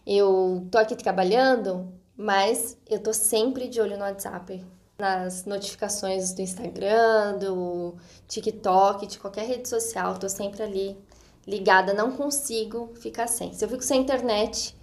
Eu 0.06 0.68
tô 0.72 0.78
aqui 0.78 0.96
trabalhando, 0.96 1.92
mas 2.16 2.78
eu 2.90 3.00
tô 3.00 3.14
sempre 3.14 3.68
de 3.68 3.80
olho 3.82 3.98
no 3.98 4.04
WhatsApp, 4.04 4.66
nas 4.98 5.46
notificações 5.46 6.34
do 6.34 6.42
Instagram, 6.42 7.38
do 7.38 7.96
TikTok, 8.28 9.08
de 9.08 9.20
qualquer 9.20 9.46
rede 9.46 9.68
social, 9.68 10.18
tô 10.18 10.28
sempre 10.28 10.64
ali 10.64 10.98
ligada, 11.48 11.94
não 11.94 12.12
consigo 12.12 12.92
ficar 12.96 13.28
sem. 13.28 13.54
Se 13.54 13.64
eu 13.64 13.70
fico 13.70 13.84
sem 13.84 14.02
internet, 14.02 14.76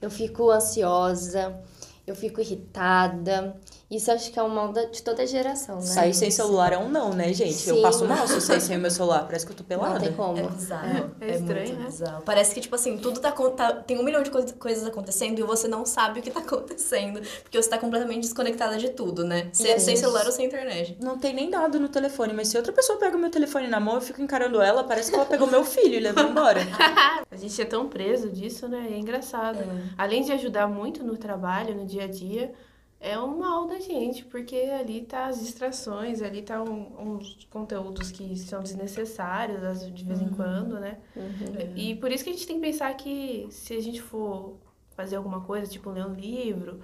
eu 0.00 0.10
fico 0.10 0.50
ansiosa, 0.50 1.60
eu 2.06 2.14
fico 2.14 2.40
irritada, 2.40 3.56
isso 3.90 4.12
acho 4.12 4.30
que 4.30 4.38
é 4.38 4.42
um 4.42 4.48
mal 4.48 4.72
de 4.72 5.02
toda 5.02 5.26
geração, 5.26 5.76
né? 5.76 5.82
Sair 5.82 6.14
sem 6.14 6.30
celular 6.30 6.72
é 6.72 6.78
um 6.78 6.88
não, 6.88 7.12
né, 7.12 7.32
gente? 7.32 7.54
Sim. 7.54 7.70
Eu 7.70 7.82
passo 7.82 8.04
mal 8.04 8.24
se 8.28 8.34
eu 8.34 8.40
sair 8.40 8.60
sem 8.62 8.76
o 8.76 8.80
meu 8.80 8.90
celular. 8.90 9.24
Parece 9.24 9.44
que 9.44 9.50
eu 9.50 9.56
tô 9.56 9.64
pelada. 9.64 9.94
Não 9.94 10.00
tem 10.00 10.12
como. 10.12 10.38
É 10.38 10.42
bizarro. 10.42 11.12
É, 11.20 11.26
é, 11.26 11.30
é 11.30 11.34
estranho, 11.34 11.74
né? 11.74 11.84
Bizarro. 11.86 12.22
Parece 12.22 12.54
que, 12.54 12.60
tipo 12.60 12.74
assim, 12.76 12.98
tudo 12.98 13.18
tá, 13.18 13.32
tá, 13.32 13.72
Tem 13.72 13.98
um 13.98 14.04
milhão 14.04 14.22
de 14.22 14.30
coisas 14.30 14.86
acontecendo 14.86 15.40
e 15.40 15.42
você 15.42 15.66
não 15.66 15.84
sabe 15.84 16.20
o 16.20 16.22
que 16.22 16.30
tá 16.30 16.38
acontecendo. 16.40 17.20
Porque 17.42 17.60
você 17.60 17.68
tá 17.68 17.78
completamente 17.78 18.22
desconectada 18.22 18.78
de 18.78 18.90
tudo, 18.90 19.24
né? 19.24 19.48
Sem, 19.52 19.76
sem 19.80 19.96
celular 19.96 20.24
ou 20.24 20.30
sem 20.30 20.46
internet. 20.46 20.96
Não 21.00 21.18
tem 21.18 21.34
nem 21.34 21.50
nada 21.50 21.76
no 21.76 21.88
telefone, 21.88 22.32
mas 22.32 22.46
se 22.46 22.56
outra 22.56 22.72
pessoa 22.72 22.96
pega 22.96 23.16
o 23.16 23.20
meu 23.20 23.30
telefone 23.30 23.66
na 23.66 23.80
mão, 23.80 23.96
eu 23.96 24.00
fico 24.00 24.22
encarando 24.22 24.62
ela, 24.62 24.84
parece 24.84 25.10
que 25.10 25.16
ela 25.16 25.26
pegou 25.26 25.48
meu 25.48 25.64
filho 25.64 25.96
e 25.96 26.00
levou 26.00 26.22
embora. 26.22 26.60
a 27.28 27.36
gente 27.36 27.60
é 27.60 27.64
tão 27.64 27.88
preso 27.88 28.30
disso, 28.30 28.68
né? 28.68 28.86
É 28.88 28.96
engraçado. 28.96 29.58
É. 29.58 29.82
Além 29.98 30.22
de 30.22 30.30
ajudar 30.30 30.68
muito 30.68 31.02
no 31.02 31.16
trabalho, 31.16 31.74
no 31.74 31.84
dia 31.84 32.04
a 32.04 32.06
dia 32.06 32.52
é 33.00 33.18
um 33.18 33.38
mal 33.38 33.66
da 33.66 33.80
gente, 33.80 34.24
porque 34.26 34.56
ali 34.56 35.00
tá 35.00 35.26
as 35.26 35.40
distrações, 35.40 36.20
ali 36.20 36.42
tá 36.42 36.62
um, 36.62 37.16
uns 37.16 37.48
conteúdos 37.50 38.10
que 38.10 38.36
são 38.36 38.62
desnecessários 38.62 39.90
de 39.94 40.04
vez 40.04 40.20
uhum. 40.20 40.26
em 40.26 40.30
quando, 40.30 40.78
né? 40.78 40.98
Uhum. 41.16 41.74
E 41.74 41.96
por 41.96 42.12
isso 42.12 42.22
que 42.22 42.28
a 42.28 42.32
gente 42.34 42.46
tem 42.46 42.56
que 42.56 42.66
pensar 42.66 42.94
que 42.94 43.48
se 43.50 43.74
a 43.74 43.80
gente 43.80 44.02
for 44.02 44.58
fazer 44.90 45.16
alguma 45.16 45.40
coisa, 45.40 45.70
tipo 45.70 45.88
ler 45.90 46.04
um 46.04 46.12
livro 46.12 46.82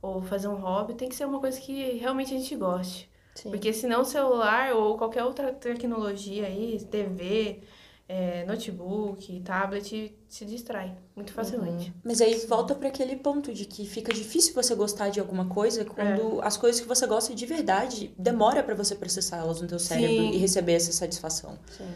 ou 0.00 0.22
fazer 0.22 0.48
um 0.48 0.56
hobby, 0.56 0.94
tem 0.94 1.08
que 1.08 1.14
ser 1.14 1.26
uma 1.26 1.38
coisa 1.38 1.60
que 1.60 1.92
realmente 1.98 2.34
a 2.34 2.38
gente 2.38 2.56
goste. 2.56 3.10
Sim. 3.34 3.50
Porque 3.50 3.72
senão 3.72 4.00
o 4.00 4.04
celular 4.06 4.74
ou 4.74 4.96
qualquer 4.96 5.22
outra 5.22 5.52
tecnologia 5.52 6.46
aí, 6.46 6.82
TV, 6.90 7.60
é, 8.08 8.42
notebook, 8.46 9.40
tablet, 9.40 10.16
se 10.26 10.44
distrai 10.46 10.96
muito 11.14 11.30
facilmente. 11.30 11.88
Uhum. 11.88 11.94
Mas 12.02 12.22
aí 12.22 12.34
volta 12.46 12.74
para 12.74 12.88
aquele 12.88 13.16
ponto 13.16 13.52
de 13.52 13.66
que 13.66 13.84
fica 13.84 14.14
difícil 14.14 14.54
você 14.54 14.74
gostar 14.74 15.10
de 15.10 15.20
alguma 15.20 15.44
coisa 15.46 15.84
quando 15.84 16.42
é. 16.42 16.46
as 16.46 16.56
coisas 16.56 16.80
que 16.80 16.88
você 16.88 17.06
gosta 17.06 17.34
de 17.34 17.44
verdade 17.44 18.14
demora 18.18 18.62
para 18.62 18.74
você 18.74 18.94
processar 18.94 19.36
elas 19.36 19.60
no 19.60 19.68
teu 19.68 19.78
cérebro 19.78 20.08
Sim. 20.08 20.30
e 20.30 20.38
receber 20.38 20.72
essa 20.72 20.90
satisfação. 20.90 21.58
Sim. 21.76 21.86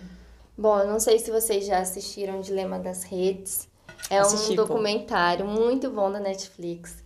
Bom, 0.56 0.80
eu 0.80 0.86
não 0.86 1.00
sei 1.00 1.18
se 1.18 1.30
vocês 1.30 1.64
já 1.64 1.78
assistiram 1.78 2.42
Dilema 2.42 2.78
das 2.78 3.04
Redes. 3.04 3.66
É 4.10 4.18
Assisti, 4.18 4.52
um 4.52 4.56
documentário 4.56 5.46
pô. 5.46 5.50
muito 5.50 5.90
bom 5.90 6.12
da 6.12 6.20
Netflix. 6.20 7.02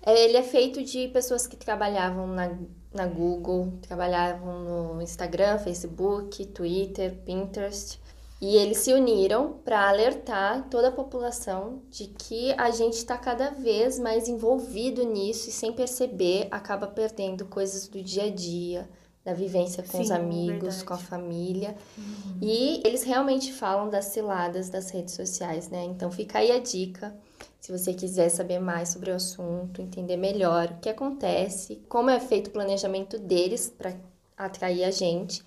É, 0.00 0.24
ele 0.24 0.38
é 0.38 0.42
feito 0.42 0.82
de 0.82 1.08
pessoas 1.08 1.46
que 1.46 1.56
trabalhavam 1.56 2.26
na, 2.26 2.56
na 2.94 3.06
Google, 3.06 3.74
trabalhavam 3.82 4.94
no 4.94 5.02
Instagram, 5.02 5.58
Facebook, 5.58 6.46
Twitter, 6.46 7.14
Pinterest 7.26 8.00
e 8.40 8.56
eles 8.56 8.78
se 8.78 8.92
uniram 8.92 9.58
para 9.64 9.88
alertar 9.88 10.66
toda 10.70 10.88
a 10.88 10.92
população 10.92 11.82
de 11.90 12.06
que 12.06 12.52
a 12.52 12.70
gente 12.70 12.94
está 12.94 13.18
cada 13.18 13.50
vez 13.50 13.98
mais 13.98 14.28
envolvido 14.28 15.04
nisso 15.04 15.50
e 15.50 15.52
sem 15.52 15.72
perceber 15.72 16.48
acaba 16.50 16.86
perdendo 16.86 17.44
coisas 17.44 17.86
do 17.86 18.02
dia 18.02 18.24
a 18.24 18.30
dia, 18.30 18.88
da 19.22 19.34
vivência 19.34 19.82
com 19.82 19.98
Sim, 19.98 20.04
os 20.04 20.10
amigos, 20.10 20.62
verdade. 20.62 20.84
com 20.84 20.94
a 20.94 20.98
família. 20.98 21.76
Uhum. 21.98 22.38
E 22.40 22.80
eles 22.82 23.02
realmente 23.02 23.52
falam 23.52 23.90
das 23.90 24.06
ciladas 24.06 24.70
das 24.70 24.90
redes 24.90 25.14
sociais, 25.14 25.68
né? 25.68 25.84
Então 25.84 26.10
fica 26.10 26.38
aí 26.38 26.50
a 26.50 26.58
dica. 26.58 27.14
Se 27.60 27.70
você 27.70 27.92
quiser 27.92 28.30
saber 28.30 28.58
mais 28.58 28.88
sobre 28.88 29.10
o 29.10 29.14
assunto, 29.14 29.82
entender 29.82 30.16
melhor 30.16 30.70
o 30.70 30.80
que 30.80 30.88
acontece, 30.88 31.82
como 31.90 32.08
é 32.08 32.18
feito 32.18 32.46
o 32.46 32.50
planejamento 32.52 33.18
deles 33.18 33.72
para 33.76 33.94
atrair 34.34 34.84
a 34.84 34.90
gente, 34.90 35.42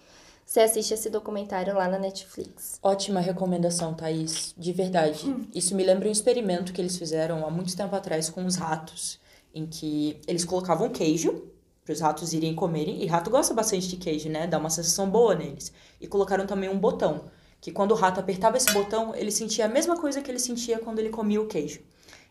você 0.45 0.59
assiste 0.59 0.93
esse 0.93 1.09
documentário 1.09 1.73
lá 1.73 1.88
na 1.88 1.97
Netflix. 1.97 2.79
Ótima 2.81 3.19
recomendação, 3.19 3.93
Thaís. 3.93 4.53
De 4.57 4.71
verdade. 4.71 5.27
Hum. 5.27 5.47
Isso 5.53 5.75
me 5.75 5.83
lembra 5.83 6.07
um 6.07 6.12
experimento 6.12 6.73
que 6.73 6.81
eles 6.81 6.97
fizeram 6.97 7.45
há 7.45 7.50
muito 7.50 7.75
tempo 7.75 7.95
atrás 7.95 8.29
com 8.29 8.45
os 8.45 8.55
ratos, 8.55 9.19
em 9.53 9.65
que 9.65 10.19
eles 10.27 10.45
colocavam 10.45 10.89
queijo 10.89 11.43
para 11.83 11.93
os 11.93 12.00
ratos 12.00 12.33
irem 12.33 12.55
comerem, 12.55 13.03
e 13.03 13.05
rato 13.07 13.29
gosta 13.29 13.53
bastante 13.53 13.89
de 13.89 13.97
queijo, 13.97 14.29
né? 14.29 14.47
Dá 14.47 14.57
uma 14.57 14.69
sensação 14.69 15.09
boa 15.09 15.35
neles. 15.35 15.71
E 16.00 16.07
colocaram 16.07 16.45
também 16.45 16.69
um 16.69 16.79
botão, 16.79 17.25
que 17.59 17.71
quando 17.71 17.91
o 17.91 17.95
rato 17.95 18.19
apertava 18.19 18.55
esse 18.55 18.71
botão, 18.71 19.13
ele 19.13 19.31
sentia 19.31 19.65
a 19.65 19.69
mesma 19.69 19.97
coisa 19.97 20.21
que 20.21 20.31
ele 20.31 20.39
sentia 20.39 20.79
quando 20.79 21.00
ele 21.00 21.09
comia 21.09 21.41
o 21.41 21.47
queijo. 21.47 21.81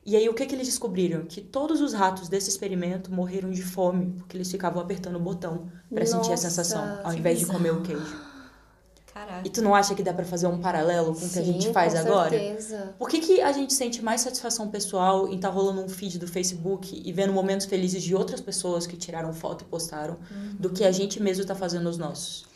E 0.04 0.16
aí 0.16 0.28
o 0.28 0.34
que, 0.34 0.44
que 0.46 0.54
eles 0.54 0.66
descobriram? 0.66 1.24
Que 1.24 1.40
todos 1.40 1.80
os 1.80 1.92
ratos 1.92 2.28
desse 2.28 2.48
experimento 2.48 3.12
morreram 3.12 3.50
de 3.50 3.62
fome, 3.62 4.14
porque 4.18 4.36
eles 4.36 4.50
ficavam 4.50 4.82
apertando 4.82 5.16
o 5.16 5.20
botão 5.20 5.70
para 5.92 6.04
sentir 6.04 6.32
a 6.32 6.36
sensação, 6.36 7.00
ao 7.04 7.12
invés 7.12 7.38
de 7.38 7.46
comer 7.46 7.72
o 7.72 7.82
queijo. 7.82 8.32
Caraca. 9.14 9.46
E 9.46 9.50
tu 9.50 9.60
não 9.60 9.74
acha 9.74 9.94
que 9.94 10.02
dá 10.02 10.12
para 10.12 10.24
fazer 10.24 10.46
um 10.46 10.58
paralelo 10.58 11.14
com 11.14 11.26
o 11.26 11.28
que 11.28 11.38
a 11.38 11.42
gente 11.42 11.70
faz 11.70 11.92
com 11.92 12.00
agora? 12.00 12.30
Certeza. 12.30 12.94
Por 12.98 13.08
que, 13.08 13.20
que 13.20 13.40
a 13.42 13.52
gente 13.52 13.74
sente 13.74 14.02
mais 14.02 14.22
satisfação 14.22 14.70
pessoal 14.70 15.28
em 15.28 15.36
estar 15.36 15.48
tá 15.48 15.54
rolando 15.54 15.82
um 15.82 15.88
feed 15.88 16.18
do 16.18 16.26
Facebook 16.26 17.00
e 17.04 17.12
vendo 17.12 17.32
momentos 17.32 17.66
felizes 17.66 18.02
de 18.02 18.14
outras 18.14 18.40
pessoas 18.40 18.86
que 18.86 18.96
tiraram 18.96 19.32
foto 19.34 19.62
e 19.62 19.64
postaram, 19.66 20.14
uhum. 20.14 20.56
do 20.58 20.70
que 20.70 20.82
a 20.82 20.90
gente 20.90 21.22
mesmo 21.22 21.44
tá 21.44 21.54
fazendo 21.54 21.88
os 21.88 21.98
nossos? 21.98 22.46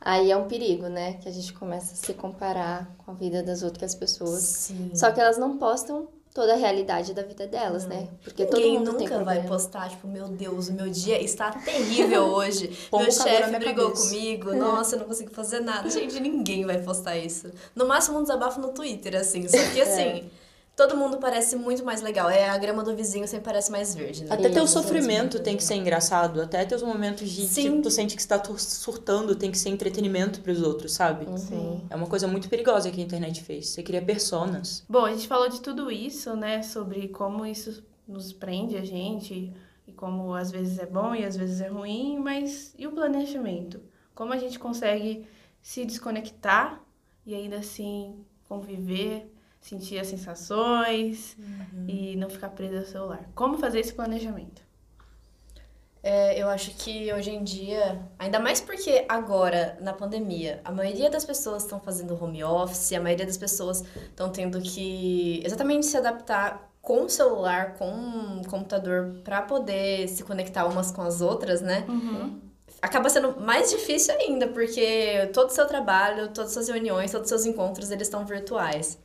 Aí 0.00 0.30
é 0.30 0.36
um 0.36 0.48
perigo, 0.48 0.88
né? 0.88 1.14
Que 1.14 1.28
a 1.28 1.32
gente 1.32 1.52
começa 1.52 1.92
a 1.92 1.96
se 1.96 2.14
comparar 2.14 2.90
com 2.98 3.10
a 3.10 3.14
vida 3.14 3.42
das 3.42 3.62
outras 3.62 3.94
pessoas. 3.94 4.42
Sim. 4.42 4.92
Só 4.94 5.12
que 5.12 5.20
elas 5.20 5.36
não 5.36 5.58
postam 5.58 6.08
toda 6.36 6.52
a 6.52 6.56
realidade 6.56 7.14
da 7.14 7.22
vida 7.22 7.46
delas, 7.46 7.84
não. 7.84 7.96
né? 7.96 8.08
Porque 8.22 8.44
Ninguém 8.44 8.76
todo 8.76 8.78
mundo 8.78 9.00
nunca 9.00 9.24
vai 9.24 9.42
postar, 9.44 9.88
tipo, 9.88 10.06
meu 10.06 10.28
Deus, 10.28 10.68
o 10.68 10.74
meu 10.74 10.90
dia 10.90 11.18
está 11.18 11.50
terrível 11.50 12.24
hoje. 12.28 12.76
meu 12.92 13.10
chefe 13.10 13.58
brigou 13.58 13.86
cabeça. 13.86 14.08
comigo, 14.10 14.52
nossa, 14.54 14.96
eu 14.96 15.00
não 15.00 15.06
consigo 15.06 15.30
fazer 15.32 15.60
nada. 15.60 15.88
Gente, 15.88 16.20
ninguém 16.20 16.66
vai 16.66 16.76
postar 16.82 17.16
isso. 17.16 17.50
No 17.74 17.86
máximo 17.86 18.18
um 18.18 18.22
desabafo 18.22 18.60
no 18.60 18.68
Twitter, 18.68 19.16
assim. 19.16 19.48
Só 19.48 19.56
que 19.72 19.80
assim. 19.80 20.02
É 20.02 20.24
todo 20.76 20.94
mundo 20.94 21.16
parece 21.16 21.56
muito 21.56 21.82
mais 21.82 22.02
legal. 22.02 22.28
É 22.28 22.50
a 22.50 22.58
grama 22.58 22.84
do 22.84 22.94
vizinho 22.94 23.26
sempre 23.26 23.46
parece 23.46 23.72
mais 23.72 23.94
verde, 23.94 24.24
né? 24.24 24.28
Até 24.30 24.50
teu 24.50 24.66
sofrimento 24.66 25.40
tem 25.42 25.56
que 25.56 25.64
ser 25.64 25.74
engraçado. 25.74 26.42
Até 26.42 26.64
teus 26.66 26.82
momentos 26.82 27.30
de 27.30 27.48
Sim. 27.48 27.62
tipo, 27.62 27.82
tu 27.82 27.90
sente 27.90 28.14
que 28.14 28.20
está 28.20 28.40
surtando 28.58 29.34
tem 29.34 29.50
que 29.50 29.58
ser 29.58 29.70
entretenimento 29.70 30.42
para 30.42 30.52
os 30.52 30.60
outros, 30.60 30.92
sabe? 30.92 31.26
Sim. 31.38 31.80
É 31.88 31.96
uma 31.96 32.06
coisa 32.06 32.28
muito 32.28 32.48
perigosa 32.50 32.90
que 32.90 33.00
a 33.00 33.04
internet 33.04 33.42
fez. 33.42 33.70
Você 33.70 33.82
cria 33.82 34.02
personas. 34.02 34.84
Bom, 34.86 35.06
a 35.06 35.12
gente 35.12 35.26
falou 35.26 35.48
de 35.48 35.62
tudo 35.62 35.90
isso, 35.90 36.36
né? 36.36 36.62
Sobre 36.62 37.08
como 37.08 37.46
isso 37.46 37.82
nos 38.06 38.32
prende 38.32 38.76
a 38.76 38.84
gente 38.84 39.52
e 39.86 39.92
como 39.92 40.34
às 40.34 40.50
vezes 40.50 40.78
é 40.78 40.86
bom 40.86 41.14
e 41.14 41.24
às 41.24 41.36
vezes 41.36 41.62
é 41.62 41.68
ruim, 41.68 42.18
mas 42.18 42.74
e 42.78 42.86
o 42.86 42.92
planejamento? 42.92 43.80
Como 44.14 44.32
a 44.32 44.36
gente 44.36 44.58
consegue 44.58 45.26
se 45.62 45.86
desconectar 45.86 46.82
e 47.24 47.34
ainda 47.34 47.56
assim 47.56 48.24
conviver 48.46 49.32
sentir 49.66 49.98
as 49.98 50.06
sensações 50.06 51.36
uhum. 51.38 51.86
e 51.88 52.16
não 52.16 52.30
ficar 52.30 52.50
preso 52.50 52.78
ao 52.78 52.84
celular. 52.84 53.28
Como 53.34 53.58
fazer 53.58 53.80
esse 53.80 53.92
planejamento? 53.92 54.62
É, 56.02 56.40
eu 56.40 56.48
acho 56.48 56.70
que 56.76 57.12
hoje 57.12 57.30
em 57.30 57.42
dia, 57.42 58.00
ainda 58.16 58.38
mais 58.38 58.60
porque 58.60 59.04
agora, 59.08 59.76
na 59.80 59.92
pandemia, 59.92 60.60
a 60.64 60.70
maioria 60.70 61.10
das 61.10 61.24
pessoas 61.24 61.64
estão 61.64 61.80
fazendo 61.80 62.16
home 62.22 62.44
office, 62.44 62.92
a 62.92 63.00
maioria 63.00 63.26
das 63.26 63.36
pessoas 63.36 63.82
estão 63.96 64.30
tendo 64.30 64.60
que 64.60 65.42
exatamente 65.44 65.84
se 65.84 65.96
adaptar 65.96 66.70
com 66.80 67.06
o 67.06 67.08
celular, 67.08 67.74
com 67.74 67.90
o 68.40 68.48
computador, 68.48 69.16
para 69.24 69.42
poder 69.42 70.06
se 70.06 70.22
conectar 70.22 70.64
umas 70.66 70.92
com 70.92 71.02
as 71.02 71.20
outras, 71.20 71.60
né? 71.60 71.84
Uhum. 71.88 72.40
Acaba 72.80 73.10
sendo 73.10 73.40
mais 73.40 73.70
difícil 73.72 74.14
ainda, 74.14 74.46
porque 74.46 75.28
todo 75.34 75.48
o 75.48 75.52
seu 75.52 75.66
trabalho, 75.66 76.28
todas 76.28 76.50
as 76.50 76.52
suas 76.52 76.68
reuniões, 76.68 77.10
todos 77.10 77.24
os 77.24 77.28
seus 77.30 77.46
encontros, 77.52 77.90
eles 77.90 78.06
estão 78.06 78.24
virtuais. 78.24 78.96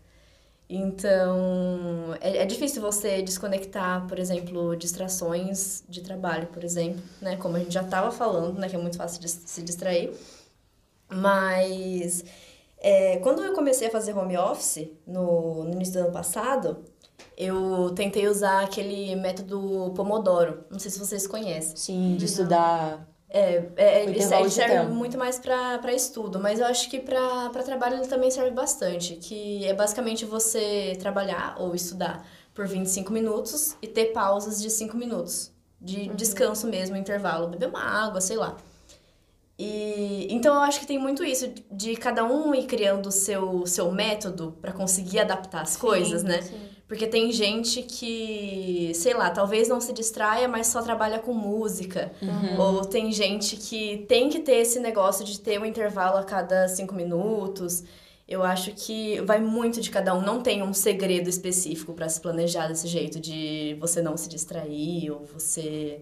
Então, 0.74 2.16
é, 2.22 2.38
é 2.38 2.46
difícil 2.46 2.82
você 2.82 3.22
desconectar, 3.22 4.08
por 4.08 4.18
exemplo, 4.18 4.74
distrações 4.78 5.84
de 5.90 6.00
trabalho, 6.00 6.48
por 6.48 6.64
exemplo, 6.64 7.04
né? 7.22 7.36
Como 7.36 7.58
a 7.58 7.60
gente 7.60 7.74
já 7.74 7.82
estava 7.82 8.10
falando, 8.10 8.58
né? 8.58 8.70
Que 8.70 8.78
é 8.78 8.80
muito 8.80 8.96
fácil 8.96 9.20
de 9.20 9.28
se 9.28 9.62
distrair. 9.64 10.14
Mas, 11.10 12.24
é, 12.78 13.18
quando 13.18 13.44
eu 13.44 13.54
comecei 13.54 13.90
a 13.90 13.92
fazer 13.92 14.18
home 14.18 14.38
office, 14.38 14.88
no, 15.06 15.66
no 15.66 15.74
início 15.74 15.96
do 15.96 16.00
ano 16.06 16.14
passado, 16.14 16.86
eu 17.38 17.92
tentei 17.94 18.30
usar 18.30 18.64
aquele 18.64 19.14
método 19.18 19.92
Pomodoro. 19.94 20.64
Não 20.72 20.80
sei 20.80 20.90
se 20.90 21.00
vocês 21.00 21.28
conhecem. 21.28 21.76
Sim, 21.76 22.16
de 22.16 22.24
estudar 22.24 23.11
é, 23.34 23.64
é 23.78 24.04
ele, 24.04 24.22
serve, 24.22 24.50
serve 24.50 24.92
muito 24.92 25.18
mais 25.18 25.40
para 25.40 25.94
estudo, 25.94 26.38
mas 26.38 26.60
eu 26.60 26.66
acho 26.66 26.90
que 26.90 27.00
para 27.00 27.50
trabalho 27.64 27.96
ele 27.96 28.08
também 28.08 28.30
serve 28.30 28.52
bastante, 28.52 29.16
que 29.16 29.66
é 29.66 29.74
basicamente 29.74 30.26
você 30.26 30.98
trabalhar 31.00 31.56
ou 31.58 31.74
estudar 31.74 32.28
por 32.54 32.68
25 32.68 33.12
minutos 33.14 33.78
e 33.82 33.88
ter 33.88 34.08
pausas 34.08 34.62
de 34.62 34.70
5 34.70 34.98
minutos, 34.98 35.50
de 35.80 36.10
uhum. 36.10 36.16
descanso 36.16 36.68
mesmo, 36.68 36.98
intervalo, 36.98 37.48
beber 37.48 37.70
uma 37.70 37.82
água, 37.82 38.20
sei 38.20 38.36
lá. 38.36 38.58
E, 39.64 40.26
então 40.32 40.56
eu 40.56 40.62
acho 40.62 40.80
que 40.80 40.88
tem 40.88 40.98
muito 40.98 41.24
isso 41.24 41.48
de 41.72 41.96
cada 41.96 42.24
um 42.24 42.56
ir 42.56 42.66
criando 42.66 43.10
o 43.10 43.12
seu, 43.12 43.64
seu 43.68 43.92
método 43.92 44.58
para 44.60 44.72
conseguir 44.72 45.20
adaptar 45.20 45.62
as 45.62 45.72
sim, 45.72 45.80
coisas, 45.80 46.24
né? 46.24 46.42
Sim. 46.42 46.58
Porque 46.88 47.06
tem 47.06 47.32
gente 47.32 47.84
que, 47.84 48.92
sei 48.96 49.14
lá, 49.14 49.30
talvez 49.30 49.68
não 49.70 49.80
se 49.80 49.94
distraia, 49.94 50.48
mas 50.48 50.66
só 50.66 50.82
trabalha 50.82 51.20
com 51.20 51.32
música. 51.32 52.12
Uhum. 52.20 52.60
Ou 52.60 52.86
tem 52.86 53.12
gente 53.12 53.56
que 53.56 54.04
tem 54.10 54.30
que 54.30 54.40
ter 54.40 54.56
esse 54.56 54.80
negócio 54.80 55.24
de 55.24 55.40
ter 55.40 55.62
um 55.62 55.66
intervalo 55.66 56.18
a 56.18 56.24
cada 56.24 56.68
cinco 56.68 56.96
minutos. 56.96 57.84
Eu 58.28 58.42
acho 58.42 58.72
que 58.72 59.22
vai 59.22 59.40
muito 59.40 59.80
de 59.80 59.92
cada 59.92 60.16
um. 60.16 60.22
Não 60.22 60.42
tem 60.42 60.64
um 60.64 60.74
segredo 60.74 61.30
específico 61.30 61.94
para 61.94 62.10
se 62.10 62.20
planejar 62.20 62.68
desse 62.68 62.88
jeito, 62.88 63.20
de 63.20 63.78
você 63.80 64.02
não 64.02 64.18
se 64.18 64.28
distrair 64.28 65.12
ou 65.12 65.24
você 65.24 66.02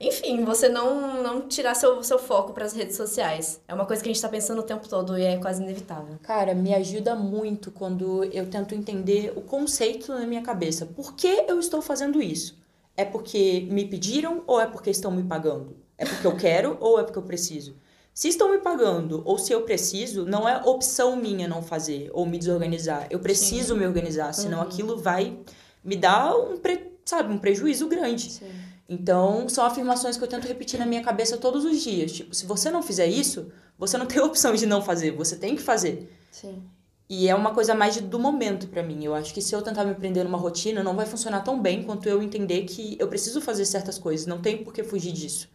enfim, 0.00 0.44
você 0.46 0.66
não, 0.66 1.22
não 1.22 1.46
tirar 1.46 1.74
seu, 1.74 2.02
seu 2.02 2.18
foco 2.18 2.54
para 2.54 2.64
as 2.64 2.72
redes 2.72 2.96
sociais. 2.96 3.60
É 3.68 3.74
uma 3.74 3.84
coisa 3.84 4.02
que 4.02 4.08
a 4.08 4.10
gente 4.10 4.16
está 4.16 4.30
pensando 4.30 4.60
o 4.60 4.62
tempo 4.62 4.88
todo 4.88 5.18
e 5.18 5.22
é 5.22 5.36
quase 5.36 5.62
inevitável. 5.62 6.18
Cara, 6.22 6.54
me 6.54 6.74
ajuda 6.74 7.14
muito 7.14 7.70
quando 7.70 8.24
eu 8.24 8.48
tento 8.48 8.74
entender 8.74 9.30
o 9.36 9.42
conceito 9.42 10.10
na 10.14 10.26
minha 10.26 10.40
cabeça. 10.40 10.86
Por 10.86 11.14
que 11.14 11.44
eu 11.46 11.60
estou 11.60 11.82
fazendo 11.82 12.22
isso? 12.22 12.58
É 12.96 13.04
porque 13.04 13.68
me 13.70 13.84
pediram 13.84 14.42
ou 14.46 14.58
é 14.58 14.66
porque 14.66 14.88
estão 14.88 15.10
me 15.10 15.22
pagando? 15.22 15.76
É 15.98 16.06
porque 16.06 16.26
eu 16.26 16.34
quero 16.34 16.76
ou 16.80 16.98
é 16.98 17.02
porque 17.02 17.18
eu 17.18 17.22
preciso? 17.22 17.76
Se 18.14 18.28
estão 18.28 18.50
me 18.50 18.58
pagando 18.58 19.22
ou 19.26 19.36
se 19.36 19.52
eu 19.52 19.62
preciso, 19.62 20.24
não 20.24 20.48
é 20.48 20.62
opção 20.64 21.14
minha 21.14 21.46
não 21.46 21.62
fazer 21.62 22.10
ou 22.14 22.24
me 22.24 22.38
desorganizar. 22.38 23.06
Eu 23.10 23.18
preciso 23.18 23.74
Sim. 23.74 23.80
me 23.80 23.86
organizar, 23.86 24.32
senão 24.32 24.58
uhum. 24.60 24.64
aquilo 24.64 24.96
vai 24.96 25.38
me 25.84 25.94
dar 25.94 26.34
um, 26.34 26.56
pre, 26.56 26.90
sabe, 27.04 27.32
um 27.32 27.38
prejuízo 27.38 27.86
grande. 27.86 28.30
Sim. 28.30 28.50
Então, 28.92 29.48
são 29.48 29.64
afirmações 29.64 30.16
que 30.16 30.24
eu 30.24 30.26
tento 30.26 30.48
repetir 30.48 30.76
na 30.76 30.84
minha 30.84 31.00
cabeça 31.00 31.36
todos 31.38 31.64
os 31.64 31.80
dias. 31.80 32.10
Tipo, 32.10 32.34
se 32.34 32.44
você 32.44 32.72
não 32.72 32.82
fizer 32.82 33.06
isso, 33.06 33.52
você 33.78 33.96
não 33.96 34.04
tem 34.04 34.20
opção 34.20 34.52
de 34.52 34.66
não 34.66 34.82
fazer, 34.82 35.12
você 35.12 35.36
tem 35.36 35.54
que 35.54 35.62
fazer. 35.62 36.12
Sim. 36.32 36.60
E 37.08 37.28
é 37.28 37.34
uma 37.34 37.54
coisa 37.54 37.72
mais 37.72 38.00
do 38.00 38.18
momento 38.18 38.66
para 38.66 38.82
mim. 38.82 39.04
Eu 39.04 39.14
acho 39.14 39.32
que 39.32 39.40
se 39.40 39.54
eu 39.54 39.62
tentar 39.62 39.84
me 39.84 39.94
prender 39.94 40.24
numa 40.24 40.36
rotina, 40.38 40.82
não 40.82 40.96
vai 40.96 41.06
funcionar 41.06 41.40
tão 41.42 41.60
bem 41.60 41.84
quanto 41.84 42.08
eu 42.08 42.20
entender 42.20 42.62
que 42.62 42.96
eu 42.98 43.06
preciso 43.06 43.40
fazer 43.40 43.64
certas 43.64 43.96
coisas, 43.96 44.26
não 44.26 44.40
tem 44.40 44.64
por 44.64 44.72
que 44.72 44.82
fugir 44.82 45.12
disso. 45.12 45.48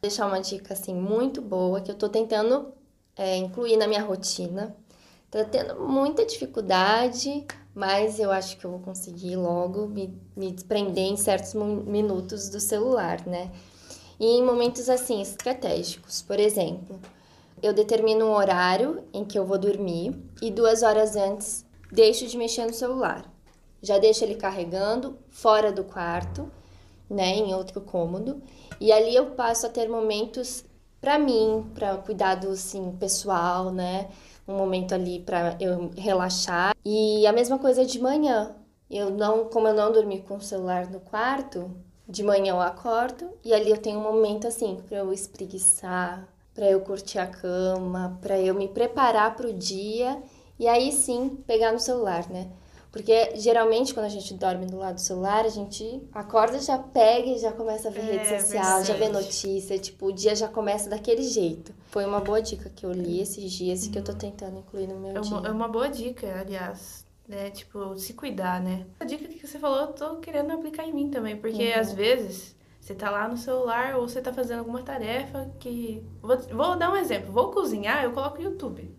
Vou 0.00 0.08
deixar 0.08 0.26
uma 0.26 0.40
dica 0.40 0.72
assim 0.72 0.94
muito 0.94 1.42
boa 1.42 1.82
que 1.82 1.90
eu 1.90 1.94
tô 1.94 2.08
tentando 2.08 2.72
é, 3.14 3.36
incluir 3.36 3.76
na 3.76 3.86
minha 3.86 4.02
rotina. 4.02 4.74
Tô 5.30 5.44
tendo 5.44 5.78
muita 5.78 6.24
dificuldade, 6.24 7.44
mas 7.78 8.18
eu 8.18 8.32
acho 8.32 8.56
que 8.56 8.64
eu 8.64 8.72
vou 8.72 8.80
conseguir 8.80 9.36
logo 9.36 9.86
me, 9.86 10.12
me 10.36 10.50
desprender 10.50 11.04
em 11.04 11.16
certos 11.16 11.54
minutos 11.54 12.48
do 12.48 12.58
celular, 12.58 13.24
né? 13.24 13.52
E 14.18 14.26
em 14.26 14.44
momentos 14.44 14.88
assim, 14.88 15.22
estratégicos. 15.22 16.20
Por 16.20 16.40
exemplo, 16.40 16.98
eu 17.62 17.72
determino 17.72 18.26
um 18.26 18.34
horário 18.34 19.04
em 19.14 19.24
que 19.24 19.38
eu 19.38 19.46
vou 19.46 19.56
dormir 19.56 20.12
e 20.42 20.50
duas 20.50 20.82
horas 20.82 21.14
antes 21.14 21.64
deixo 21.92 22.26
de 22.26 22.36
mexer 22.36 22.66
no 22.66 22.74
celular. 22.74 23.32
Já 23.80 23.96
deixo 23.96 24.24
ele 24.24 24.34
carregando 24.34 25.16
fora 25.30 25.70
do 25.70 25.84
quarto, 25.84 26.50
né, 27.08 27.36
em 27.36 27.54
outro 27.54 27.80
cômodo, 27.80 28.42
e 28.80 28.90
ali 28.90 29.14
eu 29.14 29.26
passo 29.36 29.66
a 29.66 29.70
ter 29.70 29.88
momentos 29.88 30.64
para 31.00 31.16
mim, 31.16 31.64
para 31.76 31.96
cuidado 31.98 32.50
assim 32.50 32.90
pessoal, 32.98 33.70
né? 33.70 34.08
Um 34.48 34.56
momento 34.56 34.94
ali 34.94 35.20
para 35.20 35.56
eu 35.60 35.90
relaxar. 35.96 36.74
E 36.84 37.26
a 37.26 37.32
mesma 37.32 37.58
coisa 37.58 37.84
de 37.84 38.00
manhã. 38.00 38.54
Eu 38.90 39.10
não, 39.10 39.44
como 39.44 39.68
eu 39.68 39.74
não 39.74 39.92
dormi 39.92 40.22
com 40.22 40.36
o 40.36 40.40
celular 40.40 40.90
no 40.90 40.98
quarto, 40.98 41.70
de 42.08 42.22
manhã 42.22 42.54
eu 42.54 42.60
acordo 42.60 43.28
e 43.44 43.52
ali 43.52 43.70
eu 43.70 43.76
tenho 43.76 43.98
um 43.98 44.02
momento 44.02 44.46
assim 44.46 44.78
para 44.88 44.96
eu 44.96 45.12
espreguiçar, 45.12 46.26
para 46.54 46.70
eu 46.70 46.80
curtir 46.80 47.18
a 47.18 47.26
cama, 47.26 48.18
para 48.22 48.40
eu 48.40 48.54
me 48.54 48.66
preparar 48.66 49.36
para 49.36 49.46
o 49.46 49.52
dia 49.52 50.22
e 50.58 50.66
aí 50.66 50.90
sim 50.90 51.38
pegar 51.46 51.70
no 51.70 51.78
celular, 51.78 52.28
né? 52.30 52.50
Porque 52.90 53.36
geralmente 53.36 53.92
quando 53.92 54.06
a 54.06 54.10
gente 54.10 54.32
dorme 54.34 54.64
do 54.66 54.78
lado 54.78 54.94
do 54.94 55.00
celular, 55.00 55.44
a 55.44 55.48
gente 55.50 56.02
acorda, 56.12 56.58
já 56.58 56.78
pega 56.78 57.28
e 57.28 57.38
já 57.38 57.52
começa 57.52 57.88
a 57.88 57.90
ver 57.90 58.00
É, 58.00 58.02
rede 58.24 58.42
social, 58.42 58.84
já 58.84 58.94
vê 58.94 59.08
notícia, 59.08 59.78
tipo, 59.78 60.06
o 60.06 60.12
dia 60.12 60.34
já 60.34 60.48
começa 60.48 60.88
daquele 60.88 61.22
jeito. 61.22 61.72
Foi 61.90 62.04
uma 62.06 62.20
boa 62.20 62.40
dica 62.40 62.70
que 62.70 62.86
eu 62.86 62.92
li 62.92 63.20
esses 63.20 63.52
dias 63.52 63.84
e 63.86 63.90
que 63.90 63.98
eu 63.98 64.02
tô 64.04 64.14
tentando 64.14 64.58
incluir 64.58 64.86
no 64.86 64.98
meu 64.98 65.16
É 65.16 65.20
dia. 65.20 65.36
uma, 65.36 65.48
é 65.48 65.50
uma 65.50 65.68
boa 65.68 65.88
dica, 65.88 66.26
aliás. 66.40 67.06
Né? 67.28 67.50
Tipo, 67.50 67.96
se 67.98 68.14
cuidar, 68.14 68.58
né? 68.62 68.86
A 68.98 69.04
dica 69.04 69.28
que 69.28 69.46
você 69.46 69.58
falou, 69.58 69.80
eu 69.80 69.86
tô 69.88 70.16
querendo 70.16 70.50
aplicar 70.50 70.84
em 70.86 70.94
mim 70.94 71.10
também. 71.10 71.36
Porque 71.36 71.62
Uhum. 71.74 71.78
às 71.80 71.92
vezes 71.92 72.56
você 72.80 72.94
tá 72.94 73.10
lá 73.10 73.28
no 73.28 73.36
celular 73.36 73.96
ou 73.96 74.08
você 74.08 74.22
tá 74.22 74.32
fazendo 74.32 74.60
alguma 74.60 74.82
tarefa 74.82 75.46
que. 75.60 76.02
Vou, 76.22 76.38
vou 76.38 76.78
dar 76.78 76.90
um 76.90 76.96
exemplo. 76.96 77.30
Vou 77.30 77.50
cozinhar, 77.50 78.02
eu 78.02 78.12
coloco 78.12 78.38
o 78.38 78.42
YouTube. 78.42 78.90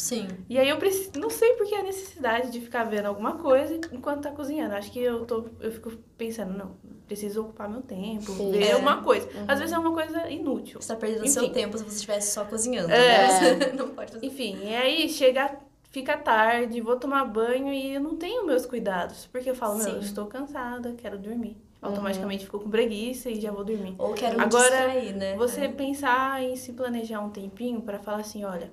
Sim. 0.00 0.26
E 0.48 0.58
aí 0.58 0.66
eu 0.68 0.78
preciso. 0.78 1.10
Não 1.18 1.28
sei 1.28 1.52
por 1.52 1.66
que 1.66 1.74
a 1.74 1.82
necessidade 1.82 2.50
de 2.50 2.58
ficar 2.58 2.84
vendo 2.84 3.04
alguma 3.04 3.34
coisa 3.36 3.78
enquanto 3.92 4.22
tá 4.22 4.30
cozinhando. 4.30 4.74
Acho 4.74 4.90
que 4.90 4.98
eu 4.98 5.26
tô. 5.26 5.44
Eu 5.60 5.70
fico 5.70 5.90
pensando, 6.16 6.56
não, 6.56 6.74
preciso 7.06 7.42
ocupar 7.42 7.68
meu 7.68 7.82
tempo, 7.82 8.32
Sim. 8.32 8.50
ver 8.50 8.70
É. 8.70 8.76
uma 8.76 9.02
coisa. 9.02 9.28
Às 9.46 9.58
vezes 9.58 9.74
é 9.74 9.78
uma 9.78 9.92
coisa 9.92 10.30
inútil. 10.30 10.80
Você 10.80 10.88
tá 10.88 10.96
perdendo 10.98 11.20
Enfim. 11.24 11.32
seu 11.32 11.50
tempo 11.50 11.76
se 11.76 11.84
você 11.84 11.96
estivesse 11.96 12.32
só 12.32 12.46
cozinhando. 12.46 12.90
É. 12.90 13.56
Né? 13.56 13.72
Não 13.76 13.90
pode 13.90 14.12
fazer. 14.12 14.24
Enfim, 14.26 14.58
e 14.64 14.74
aí 14.74 15.06
chega, 15.10 15.58
fica 15.90 16.16
tarde, 16.16 16.80
vou 16.80 16.96
tomar 16.96 17.26
banho 17.26 17.70
e 17.70 17.94
eu 17.94 18.00
não 18.00 18.16
tenho 18.16 18.46
meus 18.46 18.64
cuidados. 18.64 19.26
Porque 19.30 19.50
eu 19.50 19.54
falo, 19.54 19.76
meu, 19.76 19.84
Sim. 19.84 19.94
eu 19.96 20.00
estou 20.00 20.26
cansada, 20.26 20.94
quero 20.96 21.18
dormir. 21.18 21.58
Automaticamente 21.82 22.44
fico 22.44 22.58
com 22.60 22.70
preguiça 22.70 23.30
e 23.30 23.38
já 23.40 23.50
vou 23.50 23.64
dormir. 23.64 23.94
Ou 23.98 24.12
quero 24.14 24.40
Agora, 24.40 24.64
distrair, 24.68 25.14
né? 25.14 25.36
Você 25.36 25.68
pensar 25.68 26.42
em 26.42 26.56
se 26.56 26.72
planejar 26.72 27.20
um 27.20 27.30
tempinho 27.30 27.80
pra 27.82 27.98
falar 27.98 28.18
assim, 28.20 28.44
olha, 28.44 28.70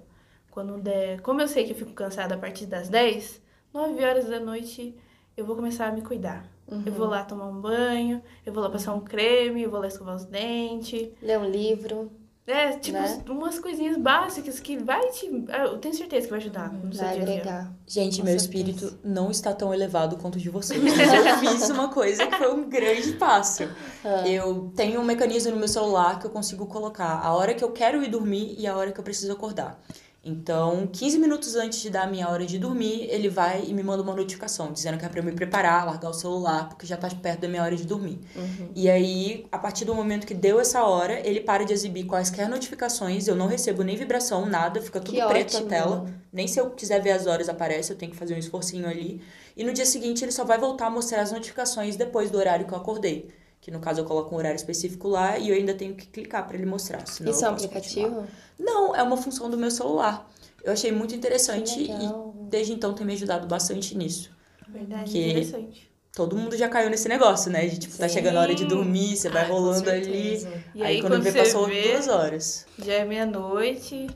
quando 0.57 0.75
der. 0.81 1.21
Como 1.21 1.39
eu 1.39 1.47
sei 1.47 1.65
que 1.65 1.71
eu 1.73 1.75
fico 1.75 1.91
cansada 1.93 2.33
a 2.33 2.37
partir 2.37 2.65
das 2.65 2.89
10, 2.89 3.39
9 3.71 4.03
horas 4.03 4.25
da 4.25 4.39
noite 4.39 4.95
eu 5.35 5.45
vou 5.45 5.55
começar 5.55 5.85
a 5.87 5.91
me 5.91 6.01
cuidar. 6.01 6.47
Eu 6.83 6.91
vou 6.91 7.05
lá 7.07 7.23
tomar 7.23 7.45
um 7.45 7.61
banho, 7.61 8.23
eu 8.43 8.51
vou 8.51 8.63
lá 8.63 8.69
passar 8.71 8.91
um 8.95 8.99
creme, 9.01 9.61
eu 9.61 9.69
vou 9.69 9.79
lá 9.79 9.87
escovar 9.87 10.15
os 10.15 10.25
dentes. 10.25 11.09
Ler 11.21 11.37
um 11.37 11.45
livro, 11.47 12.11
É, 12.47 12.71
tipo, 12.77 12.97
Né? 12.97 13.23
umas 13.29 13.59
coisinhas 13.59 13.97
básicas 13.97 14.59
que 14.59 14.77
vai 14.77 15.09
te. 15.11 15.27
Eu 15.65 15.77
tenho 15.77 15.93
certeza 15.93 16.25
que 16.25 16.31
vai 16.31 16.39
ajudar 16.39 16.73
no 16.73 16.91
seu 16.93 17.05
vai 17.05 17.13
dia 17.15 17.21
a 17.21 17.25
dia. 17.25 17.35
agregar. 17.35 17.73
Gente, 17.85 18.17
Com 18.19 18.23
meu 18.25 18.39
certeza. 18.39 18.45
espírito 18.73 18.99
não 19.03 19.29
está 19.29 19.53
tão 19.53 19.71
elevado 19.73 20.17
quanto 20.17 20.35
o 20.35 20.39
de 20.39 20.49
vocês. 20.49 20.81
Mas 20.81 21.13
eu 21.13 21.37
fiz 21.37 21.69
uma 21.69 21.89
coisa 21.89 22.25
que 22.25 22.35
foi 22.35 22.51
um 22.53 22.67
grande 22.67 23.11
passo. 23.13 23.63
Ah. 24.03 24.27
Eu 24.27 24.71
tenho 24.75 24.99
um 25.01 25.03
mecanismo 25.05 25.51
no 25.51 25.57
meu 25.57 25.67
celular 25.67 26.19
que 26.19 26.25
eu 26.25 26.31
consigo 26.31 26.65
colocar 26.65 27.19
a 27.23 27.33
hora 27.35 27.53
que 27.53 27.63
eu 27.63 27.71
quero 27.71 28.01
ir 28.03 28.09
dormir 28.09 28.55
e 28.57 28.65
a 28.65 28.75
hora 28.75 28.91
que 28.91 28.99
eu 28.99 29.03
preciso 29.03 29.31
acordar. 29.31 29.79
Então, 30.23 30.87
15 30.91 31.19
minutos 31.19 31.55
antes 31.55 31.79
de 31.79 31.89
dar 31.89 32.03
a 32.03 32.07
minha 32.07 32.27
hora 32.27 32.45
de 32.45 32.59
dormir, 32.59 33.07
ele 33.09 33.29
vai 33.29 33.63
e 33.65 33.73
me 33.73 33.81
manda 33.81 34.03
uma 34.03 34.13
notificação 34.13 34.73
dizendo 34.73 34.97
que 34.97 35.05
é 35.05 35.09
pra 35.09 35.19
eu 35.19 35.23
me 35.23 35.31
preparar, 35.31 35.85
largar 35.85 36.09
o 36.09 36.13
celular, 36.13 36.67
porque 36.67 36.85
já 36.85 36.97
tá 36.97 37.07
perto 37.09 37.41
da 37.41 37.47
minha 37.47 37.63
hora 37.63 37.75
de 37.75 37.85
dormir. 37.85 38.19
Uhum. 38.35 38.69
E 38.75 38.89
aí, 38.89 39.45
a 39.51 39.57
partir 39.57 39.85
do 39.85 39.95
momento 39.95 40.27
que 40.27 40.33
deu 40.33 40.59
essa 40.59 40.83
hora, 40.83 41.25
ele 41.25 41.39
para 41.39 41.63
de 41.63 41.71
exibir 41.71 42.05
quaisquer 42.05 42.49
notificações, 42.49 43.27
eu 43.27 43.35
não 43.35 43.47
recebo 43.47 43.83
nem 43.83 43.95
vibração, 43.95 44.45
nada, 44.45 44.81
fica 44.81 44.99
tudo 44.99 45.15
Que 45.15 45.25
preto 45.25 45.55
ótimo. 45.55 45.65
a 45.65 45.69
tela. 45.69 46.05
Nem 46.33 46.45
se 46.45 46.59
eu 46.59 46.71
quiser 46.71 47.01
ver 47.01 47.11
as 47.11 47.25
horas 47.25 47.47
aparece, 47.47 47.93
eu 47.93 47.97
tenho 47.97 48.11
que 48.11 48.17
fazer 48.17 48.33
um 48.33 48.37
esforcinho 48.37 48.87
ali. 48.87 49.21
E 49.55 49.63
no 49.63 49.71
dia 49.71 49.85
seguinte 49.85 50.25
ele 50.25 50.31
só 50.33 50.43
vai 50.43 50.57
voltar 50.57 50.87
a 50.87 50.89
mostrar 50.89 51.21
as 51.21 51.31
notificações 51.31 51.95
depois 51.95 52.29
do 52.29 52.37
horário 52.37 52.65
que 52.67 52.73
eu 52.73 52.77
acordei. 52.77 53.29
Que 53.61 53.71
no 53.71 53.79
caso 53.79 53.99
eu 54.01 54.05
coloco 54.05 54.33
um 54.33 54.37
horário 54.37 54.55
específico 54.55 55.07
lá 55.09 55.37
e 55.37 55.49
eu 55.49 55.55
ainda 55.55 55.73
tenho 55.73 55.93
que 55.95 56.07
clicar 56.07 56.47
pra 56.47 56.55
ele 56.55 56.65
mostrar. 56.65 57.05
senão 57.07 57.31
Isso 57.31 57.43
é 57.45 57.49
um 57.49 57.53
aplicativo? 57.53 58.05
continuar. 58.07 58.27
Não, 58.57 58.95
é 58.95 59.03
uma 59.03 59.17
função 59.17 59.49
do 59.49 59.57
meu 59.57 59.69
celular. 59.71 60.29
Eu 60.63 60.73
achei 60.73 60.91
muito 60.91 61.13
interessante 61.15 61.81
e 61.83 62.09
desde 62.49 62.73
então 62.73 62.93
tem 62.93 63.05
me 63.05 63.13
ajudado 63.13 63.45
bastante 63.47 63.95
nisso. 63.97 64.31
Verdade, 64.69 65.11
Que- 65.11 65.29
interessante. 65.29 65.87
Todo 66.13 66.35
mundo 66.35 66.57
já 66.57 66.67
caiu 66.67 66.89
nesse 66.89 67.07
negócio, 67.07 67.51
né? 67.51 67.67
De 67.67 67.77
tipo, 67.77 67.95
tá 67.95 68.07
Sim. 68.09 68.15
chegando 68.15 68.37
a 68.37 68.41
hora 68.41 68.55
de 68.55 68.65
dormir, 68.65 69.15
você 69.15 69.29
vai 69.29 69.43
Ah, 69.43 69.47
rolando 69.47 69.87
ali. 69.87 70.41
E 70.73 70.81
aí, 70.81 70.87
aí, 70.95 71.01
quando, 71.01 71.11
quando 71.11 71.23
vê, 71.23 71.31
você 71.31 71.37
passou 71.43 71.67
vê- 71.67 71.91
duas 71.91 72.07
horas. 72.07 72.65
Já 72.83 72.93
é 72.93 73.05
meia-noite, 73.05 74.07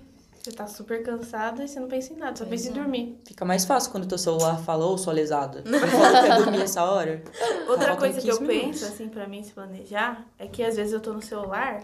você 0.43 0.51
tá 0.51 0.67
super 0.67 1.03
cansada 1.03 1.63
e 1.63 1.67
você 1.67 1.79
não 1.79 1.87
pensa 1.87 2.13
em 2.13 2.17
nada, 2.17 2.35
só 2.35 2.45
pensa 2.45 2.69
em 2.69 2.73
dormir. 2.73 3.19
Fica 3.27 3.45
mais 3.45 3.63
fácil 3.65 3.91
quando 3.91 4.07
teu 4.07 4.17
celular 4.17 4.57
fala, 4.63 4.85
ô, 4.85 4.97
sua 4.97 5.13
lesada. 5.13 5.61
Que 5.65 6.27
ia 6.27 6.37
dormir 6.37 6.61
essa 6.61 6.83
hora. 6.83 7.23
Outra 7.67 7.95
coisa 7.95 8.19
que 8.19 8.27
eu 8.27 8.37
15 8.39 8.47
minutos. 8.51 8.79
penso, 8.79 8.85
assim, 8.93 9.07
pra 9.09 9.27
mim 9.27 9.43
se 9.43 9.51
planejar, 9.53 10.25
é 10.39 10.47
que 10.47 10.63
às 10.63 10.75
vezes 10.75 10.93
eu 10.93 10.99
tô 10.99 11.13
no 11.13 11.21
celular, 11.21 11.81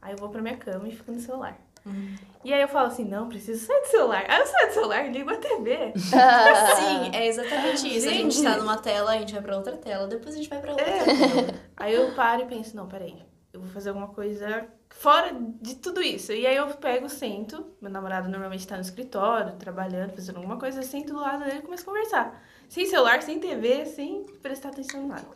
aí 0.00 0.12
eu 0.12 0.18
vou 0.18 0.28
pra 0.30 0.40
minha 0.40 0.56
cama 0.56 0.88
e 0.88 0.92
fico 0.92 1.12
no 1.12 1.20
celular. 1.20 1.58
Uhum. 1.84 2.14
E 2.44 2.52
aí 2.52 2.60
eu 2.60 2.68
falo 2.68 2.88
assim, 2.88 3.04
não, 3.04 3.26
preciso 3.28 3.66
sair 3.66 3.80
do 3.80 3.86
celular. 3.86 4.24
Aí 4.28 4.40
eu 4.40 4.46
saio 4.46 4.68
do 4.68 4.74
celular 4.74 5.06
e 5.06 5.12
ligo 5.12 5.30
a 5.30 5.36
TV. 5.36 5.92
Sim, 5.96 7.10
é 7.14 7.26
exatamente 7.26 7.86
isso. 7.96 8.08
A 8.08 8.12
gente 8.12 8.34
Gente. 8.34 8.44
tá 8.44 8.56
numa 8.58 8.76
tela, 8.76 9.12
a 9.12 9.18
gente 9.18 9.32
vai 9.32 9.42
pra 9.42 9.56
outra 9.56 9.76
tela, 9.76 10.06
depois 10.06 10.34
a 10.34 10.38
gente 10.38 10.48
vai 10.48 10.58
pra 10.60 10.72
outra 10.72 10.86
É. 10.86 11.04
tela. 11.04 11.54
Aí 11.76 11.94
eu 11.94 12.12
paro 12.12 12.42
e 12.42 12.46
penso, 12.46 12.76
não, 12.76 12.86
peraí, 12.86 13.16
eu 13.60 13.64
vou 13.66 13.70
fazer 13.72 13.90
alguma 13.90 14.08
coisa 14.08 14.66
fora 14.88 15.32
de 15.60 15.76
tudo 15.76 16.02
isso. 16.02 16.32
E 16.32 16.46
aí 16.46 16.56
eu 16.56 16.66
pego, 16.68 17.08
sento, 17.08 17.64
meu 17.80 17.90
namorado 17.90 18.28
normalmente 18.28 18.66
tá 18.66 18.74
no 18.76 18.82
escritório, 18.82 19.52
trabalhando, 19.56 20.12
fazendo 20.14 20.36
alguma 20.36 20.58
coisa, 20.58 20.80
eu 20.80 20.82
sento 20.82 21.12
do 21.12 21.20
lado 21.20 21.44
dele 21.44 21.58
e 21.58 21.62
começo 21.62 21.82
a 21.82 21.86
conversar. 21.86 22.42
Sem 22.68 22.86
celular, 22.86 23.22
sem 23.22 23.38
TV, 23.38 23.86
sem 23.86 24.24
prestar 24.42 24.70
atenção 24.70 25.02
em 25.02 25.06
nada. 25.06 25.26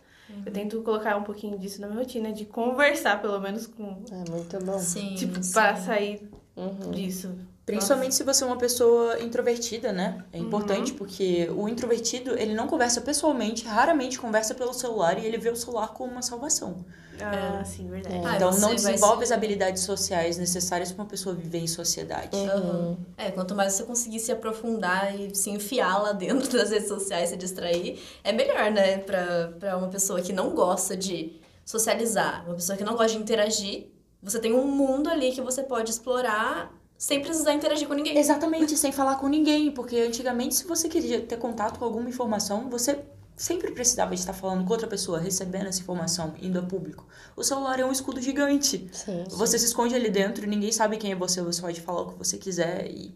Eu 0.47 0.53
tento 0.53 0.83
colocar 0.83 1.17
um 1.17 1.23
pouquinho 1.23 1.59
disso 1.59 1.81
na 1.81 1.87
minha 1.87 1.99
rotina, 1.99 2.33
de 2.33 2.47
conversar 2.47 3.21
pelo 3.21 3.39
menos 3.41 3.67
com. 3.67 4.03
É 4.11 4.31
muito 4.31 4.59
bom. 4.65 4.79
Sim. 4.79 5.15
Tipo, 5.17 5.43
sim. 5.43 5.53
pra 5.53 5.77
sair 5.77 6.29
Uhum. 6.57 6.91
disso. 6.93 7.37
Principalmente 7.67 8.15
se 8.15 8.23
você 8.23 8.45
é 8.45 8.47
uma 8.47 8.59
pessoa 8.59 9.21
introvertida, 9.21 9.91
né? 9.93 10.23
É 10.33 10.39
importante 10.39 10.93
Uhum. 10.93 10.99
porque 10.99 11.49
o 11.57 11.69
introvertido, 11.69 12.39
ele 12.39 12.55
não 12.55 12.67
conversa 12.67 13.01
pessoalmente, 13.01 13.65
raramente 13.65 14.19
conversa 14.19 14.55
pelo 14.55 14.75
celular 14.75 15.19
e 15.19 15.25
ele 15.27 15.39
vê 15.39 15.49
o 15.51 15.57
celular 15.57 15.89
como 15.89 16.13
uma 16.13 16.21
salvação. 16.23 16.85
Ah, 17.21 17.63
sim, 17.65 17.89
verdade. 17.89 18.21
Ah, 18.27 18.37
então 18.37 18.53
você 18.53 18.61
não 18.61 18.75
desenvolve 18.75 19.19
se- 19.19 19.33
as 19.33 19.33
habilidades 19.33 19.83
sociais 19.83 20.37
necessárias 20.37 20.93
para 20.93 21.05
uma 21.05 21.09
pessoa 21.09 21.35
viver 21.35 21.59
em 21.61 21.67
sociedade. 21.67 22.37
Aham. 22.37 22.99
É, 23.17 23.31
quanto 23.31 23.55
mais 23.55 23.73
você 23.73 23.85
conseguir 23.85 24.19
se 24.19 24.31
aprofundar 24.33 25.19
e 25.19 25.35
se 25.35 25.49
enfiar 25.49 26.03
lá 26.03 26.13
dentro 26.13 26.51
das 26.59 26.71
redes 26.71 26.89
sociais, 26.89 27.31
se 27.31 27.37
distrair, 27.37 27.99
é 28.23 28.33
melhor, 28.33 28.71
né? 28.71 28.99
Pra 28.99 29.77
uma 29.79 29.89
pessoa 29.89 30.21
que 30.21 30.33
não 30.33 30.51
gosta 30.51 30.97
de 30.97 31.41
socializar, 31.65 32.45
uma 32.47 32.57
pessoa 32.57 32.77
que 32.77 32.85
não 32.85 32.95
gosta 32.95 33.13
de 33.17 33.23
interagir, 33.23 33.87
você 34.23 34.39
tem 34.39 34.53
um 34.53 34.67
mundo 34.67 35.09
ali 35.09 35.33
que 35.33 35.41
você 35.41 35.63
pode 35.63 35.91
explorar 35.91 36.73
sem 36.97 37.21
precisar 37.21 37.53
interagir 37.55 37.87
com 37.89 37.95
ninguém. 37.95 38.17
Exatamente, 38.19 38.77
sem 38.77 38.93
falar 38.93 39.17
com 39.17 39.29
ninguém, 39.29 39.71
porque 39.71 39.97
antigamente 39.99 40.55
se 40.55 40.65
você 40.67 40.89
queria 40.89 41.21
ter 41.21 41.37
contato 41.37 41.79
com 41.79 41.85
alguma 41.85 42.09
informação, 42.09 42.69
você 42.71 42.99
sempre 43.37 43.73
precisava 43.73 44.15
de 44.15 44.21
estar 44.21 44.33
falando 44.33 44.65
com 44.65 44.73
outra 44.73 44.87
pessoa, 44.87 45.19
recebendo 45.19 45.67
essa 45.67 45.81
informação, 45.81 46.35
indo 46.41 46.59
a 46.59 46.63
público. 46.63 47.07
O 47.37 47.43
celular 47.43 47.81
é 47.81 47.85
um 47.85 47.91
escudo 47.93 48.21
gigante. 48.21 48.89
Sim. 48.93 49.25
Você 49.31 49.59
se 49.59 49.67
esconde 49.67 49.95
ali 49.95 50.09
dentro, 50.09 50.47
ninguém 50.47 50.71
sabe 50.71 50.97
quem 50.97 51.13
é 51.13 51.17
você, 51.17 51.43
você 51.43 51.61
pode 51.61 51.81
falar 51.81 52.03
o 52.03 52.13
que 52.13 52.19
você 52.19 52.39
quiser 52.39 52.89
e 52.91 53.15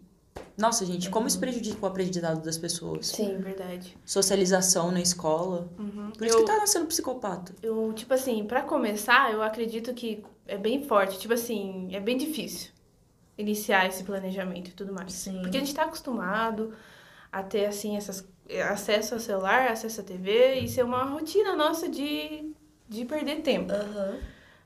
nossa, 0.56 0.84
gente, 0.84 1.08
como 1.08 1.28
isso 1.28 1.38
prejudica 1.38 1.78
o 1.80 1.86
aprendizado 1.86 2.42
das 2.42 2.58
pessoas? 2.58 3.06
Sim. 3.06 3.38
verdade. 3.38 3.96
Socialização 4.04 4.90
na 4.90 5.00
escola. 5.00 5.68
Uhum. 5.78 6.10
Por 6.10 6.26
isso 6.26 6.36
Eu- 6.36 6.44
que 6.44 6.50
tá 6.50 6.58
nascendo 6.58 6.86
psicopata. 6.86 7.54
Eu, 7.62 7.92
tipo 7.92 8.12
assim, 8.12 8.44
pra 8.44 8.62
começar, 8.62 9.32
eu 9.32 9.40
acredito 9.40 9.94
que 9.94 10.24
é 10.48 10.58
bem 10.58 10.82
forte. 10.82 11.16
Tipo 11.16 11.34
assim, 11.34 11.88
é 11.92 12.00
bem 12.00 12.16
difícil 12.16 12.70
iniciar 13.38 13.86
esse 13.86 14.02
planejamento 14.02 14.68
e 14.68 14.72
tudo 14.72 14.92
mais. 14.92 15.12
Sim. 15.12 15.40
Porque 15.40 15.56
a 15.56 15.60
gente 15.60 15.74
tá 15.74 15.84
acostumado 15.84 16.74
a 17.30 17.42
ter, 17.42 17.66
assim, 17.66 17.96
essas, 17.96 18.28
acesso 18.70 19.14
ao 19.14 19.20
celular, 19.20 19.70
acesso 19.70 20.00
à 20.00 20.04
TV 20.04 20.60
e 20.60 20.68
ser 20.68 20.84
uma 20.84 21.04
rotina 21.04 21.54
nossa 21.54 21.88
de, 21.88 22.52
de 22.88 23.04
perder 23.04 23.42
tempo. 23.42 23.72
Aham. 23.72 24.18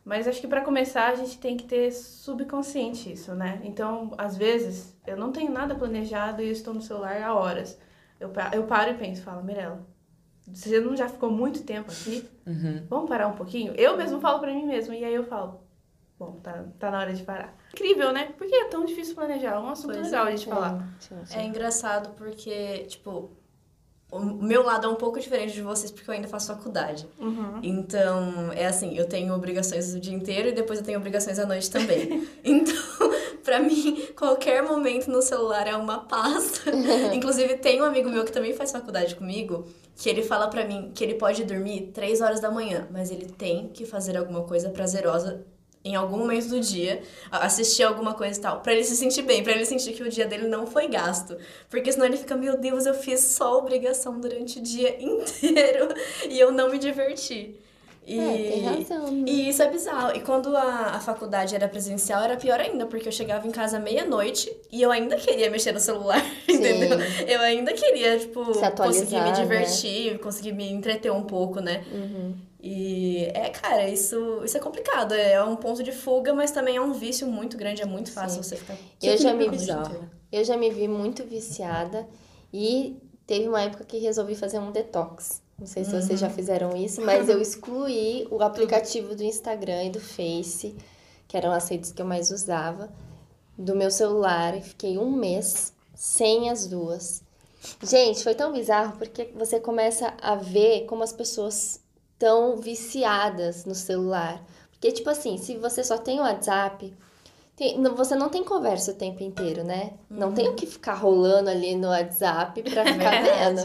Mas 0.04 0.26
acho 0.26 0.40
que 0.40 0.48
pra 0.48 0.62
começar 0.62 1.10
a 1.10 1.14
gente 1.14 1.38
tem 1.38 1.56
que 1.56 1.64
ter 1.64 1.92
subconsciente 1.92 3.12
isso, 3.12 3.34
né? 3.36 3.60
Então, 3.62 4.12
às 4.18 4.36
vezes, 4.36 4.96
eu 5.06 5.16
não 5.16 5.30
tenho 5.30 5.52
nada 5.52 5.76
planejado 5.76 6.42
e 6.42 6.46
eu 6.46 6.52
estou 6.52 6.74
no 6.74 6.82
celular 6.82 7.22
há 7.22 7.32
horas. 7.32 7.78
Eu, 8.18 8.32
eu 8.52 8.64
paro 8.64 8.90
e 8.90 8.94
penso, 8.94 9.22
falo, 9.22 9.44
Mirella, 9.44 9.86
você 10.46 10.80
não 10.80 10.96
já 10.96 11.08
ficou 11.08 11.30
muito 11.30 11.62
tempo 11.62 11.90
aqui? 11.90 12.28
Uhum. 12.44 12.84
Vamos 12.88 13.08
parar 13.08 13.28
um 13.28 13.36
pouquinho? 13.36 13.74
Eu 13.76 13.96
mesmo 13.96 14.20
falo 14.20 14.40
pra 14.40 14.52
mim 14.52 14.66
mesmo, 14.66 14.92
e 14.92 15.04
aí 15.04 15.14
eu 15.14 15.24
falo, 15.24 15.61
bom, 16.22 16.40
tá, 16.40 16.64
tá 16.78 16.90
na 16.90 17.00
hora 17.00 17.12
de 17.12 17.22
parar. 17.22 17.56
Incrível, 17.72 18.12
né? 18.12 18.32
Por 18.38 18.46
que 18.46 18.54
é 18.54 18.64
tão 18.68 18.84
difícil 18.84 19.14
planejar? 19.14 19.54
É 19.54 19.58
um 19.58 19.68
assunto 19.68 19.94
Pois 19.94 20.06
legal 20.06 20.26
é. 20.26 20.28
a 20.28 20.36
gente 20.36 20.48
falar. 20.48 20.88
Sim, 21.00 21.16
sim. 21.24 21.38
É 21.38 21.44
engraçado 21.44 22.10
porque, 22.16 22.84
tipo, 22.88 23.30
o 24.12 24.20
meu 24.20 24.62
lado 24.62 24.86
é 24.86 24.90
um 24.90 24.94
pouco 24.94 25.18
diferente 25.18 25.54
de 25.54 25.62
vocês 25.62 25.90
porque 25.90 26.08
eu 26.08 26.14
ainda 26.14 26.28
faço 26.28 26.48
faculdade. 26.48 27.08
Uhum. 27.18 27.60
Então, 27.62 28.52
é 28.52 28.66
assim, 28.66 28.96
eu 28.96 29.08
tenho 29.08 29.34
obrigações 29.34 29.94
o 29.94 29.98
dia 30.00 30.14
inteiro 30.14 30.50
e 30.50 30.52
depois 30.52 30.78
eu 30.78 30.84
tenho 30.84 30.98
obrigações 30.98 31.38
à 31.38 31.46
noite 31.46 31.70
também. 31.70 32.28
então, 32.44 32.74
pra 33.42 33.58
mim, 33.58 34.08
qualquer 34.14 34.62
momento 34.62 35.10
no 35.10 35.22
celular 35.22 35.66
é 35.66 35.74
uma 35.74 36.00
paz. 36.00 36.62
Inclusive, 37.14 37.56
tem 37.56 37.80
um 37.80 37.84
amigo 37.84 38.10
meu 38.10 38.24
que 38.24 38.32
também 38.32 38.52
faz 38.52 38.70
faculdade 38.70 39.16
comigo, 39.16 39.66
que 39.96 40.10
ele 40.10 40.22
fala 40.22 40.46
pra 40.48 40.64
mim 40.64 40.92
que 40.94 41.02
ele 41.02 41.14
pode 41.14 41.42
dormir 41.44 41.90
3 41.92 42.20
horas 42.20 42.38
da 42.38 42.50
manhã, 42.50 42.86
mas 42.90 43.10
ele 43.10 43.26
tem 43.26 43.68
que 43.68 43.86
fazer 43.86 44.16
alguma 44.16 44.42
coisa 44.42 44.68
prazerosa 44.68 45.44
em 45.84 45.96
algum 45.96 46.18
momento 46.18 46.48
do 46.48 46.60
dia, 46.60 47.02
assistir 47.30 47.82
alguma 47.82 48.14
coisa 48.14 48.38
e 48.38 48.42
tal, 48.42 48.60
para 48.60 48.72
ele 48.72 48.84
se 48.84 48.96
sentir 48.96 49.22
bem, 49.22 49.42
para 49.42 49.52
ele 49.52 49.64
sentir 49.66 49.92
que 49.92 50.02
o 50.02 50.08
dia 50.08 50.26
dele 50.26 50.46
não 50.46 50.66
foi 50.66 50.86
gasto. 50.88 51.36
Porque 51.68 51.90
senão 51.92 52.06
ele 52.06 52.16
fica, 52.16 52.36
meu 52.36 52.56
Deus, 52.56 52.86
eu 52.86 52.94
fiz 52.94 53.20
só 53.20 53.58
obrigação 53.58 54.20
durante 54.20 54.58
o 54.58 54.62
dia 54.62 54.96
inteiro 55.02 55.88
e 56.28 56.38
eu 56.38 56.52
não 56.52 56.70
me 56.70 56.78
diverti. 56.78 57.56
E, 58.04 58.18
é, 58.18 58.50
tem 58.50 58.64
razão. 58.64 59.10
Né? 59.10 59.24
E 59.26 59.48
isso 59.48 59.62
é 59.62 59.70
bizarro. 59.70 60.16
E 60.16 60.20
quando 60.20 60.56
a, 60.56 60.96
a 60.96 61.00
faculdade 61.00 61.54
era 61.54 61.68
presencial, 61.68 62.22
era 62.22 62.36
pior 62.36 62.58
ainda, 62.58 62.86
porque 62.86 63.08
eu 63.08 63.12
chegava 63.12 63.46
em 63.46 63.50
casa 63.50 63.78
meia-noite 63.78 64.52
e 64.70 64.82
eu 64.82 64.90
ainda 64.90 65.16
queria 65.16 65.50
mexer 65.50 65.72
no 65.72 65.80
celular, 65.80 66.20
entendeu? 66.48 66.98
Eu 67.26 67.40
ainda 67.40 67.72
queria, 67.72 68.18
tipo, 68.18 68.44
conseguir 68.76 69.20
me 69.20 69.30
né? 69.30 69.32
divertir, 69.32 70.12
né? 70.12 70.18
conseguir 70.18 70.52
me 70.52 70.68
entreter 70.70 71.12
um 71.12 71.22
pouco, 71.22 71.60
né? 71.60 71.84
Uhum. 71.92 72.34
E 72.60 73.24
é, 73.34 73.50
cara, 73.50 73.88
isso, 73.88 74.40
isso 74.44 74.56
é 74.56 74.60
complicado. 74.60 75.14
É 75.14 75.42
um 75.42 75.56
ponto 75.56 75.82
de 75.82 75.90
fuga, 75.92 76.32
mas 76.32 76.52
também 76.52 76.76
é 76.76 76.80
um 76.80 76.92
vício 76.92 77.26
muito 77.26 77.56
grande, 77.56 77.82
é 77.82 77.86
muito 77.86 78.12
fácil 78.12 78.42
Sim. 78.42 78.48
você 78.48 78.56
ficar. 78.56 78.76
Eu 79.02 79.16
já 79.16 79.34
me 79.34 79.48
vi, 79.48 79.66
eu 80.30 80.44
já 80.44 80.56
me 80.56 80.70
vi 80.70 80.86
muito 80.86 81.24
viciada 81.24 82.06
e 82.52 82.96
teve 83.26 83.48
uma 83.48 83.62
época 83.62 83.84
que 83.84 83.98
resolvi 83.98 84.36
fazer 84.36 84.60
um 84.60 84.70
detox. 84.70 85.41
Não 85.62 85.66
sei 85.68 85.84
se 85.84 85.94
uhum. 85.94 86.02
vocês 86.02 86.18
já 86.18 86.26
uhum. 86.26 86.32
fizeram 86.34 86.76
isso, 86.76 87.00
mas 87.02 87.28
eu 87.28 87.38
excluí 87.40 88.26
o 88.32 88.42
aplicativo 88.42 89.14
do 89.14 89.22
Instagram 89.22 89.84
e 89.84 89.90
do 89.90 90.00
Face, 90.00 90.74
que 91.28 91.36
eram 91.36 91.52
as 91.52 91.68
redes 91.68 91.92
que 91.92 92.02
eu 92.02 92.06
mais 92.06 92.32
usava, 92.32 92.92
do 93.56 93.76
meu 93.76 93.88
celular 93.88 94.56
e 94.56 94.60
fiquei 94.60 94.98
um 94.98 95.12
mês 95.12 95.72
sem 95.94 96.50
as 96.50 96.66
duas. 96.66 97.22
Gente, 97.80 98.24
foi 98.24 98.34
tão 98.34 98.52
bizarro 98.52 98.96
porque 98.98 99.30
você 99.36 99.60
começa 99.60 100.12
a 100.20 100.34
ver 100.34 100.84
como 100.86 101.04
as 101.04 101.12
pessoas 101.12 101.80
estão 102.14 102.56
viciadas 102.56 103.64
no 103.64 103.76
celular. 103.76 104.44
Porque, 104.72 104.90
tipo 104.90 105.10
assim, 105.10 105.38
se 105.38 105.56
você 105.58 105.84
só 105.84 105.96
tem 105.96 106.18
o 106.18 106.24
WhatsApp, 106.24 106.92
tem, 107.54 107.80
você 107.80 108.16
não 108.16 108.28
tem 108.28 108.42
conversa 108.42 108.90
o 108.90 108.94
tempo 108.94 109.22
inteiro, 109.22 109.62
né? 109.62 109.92
Uhum. 110.10 110.18
Não 110.18 110.32
tem 110.32 110.48
o 110.48 110.54
que 110.54 110.66
ficar 110.66 110.94
rolando 110.94 111.48
ali 111.50 111.76
no 111.76 111.86
WhatsApp 111.86 112.60
pra 112.64 112.82
ficar 112.92 113.22
vendo. 113.22 113.62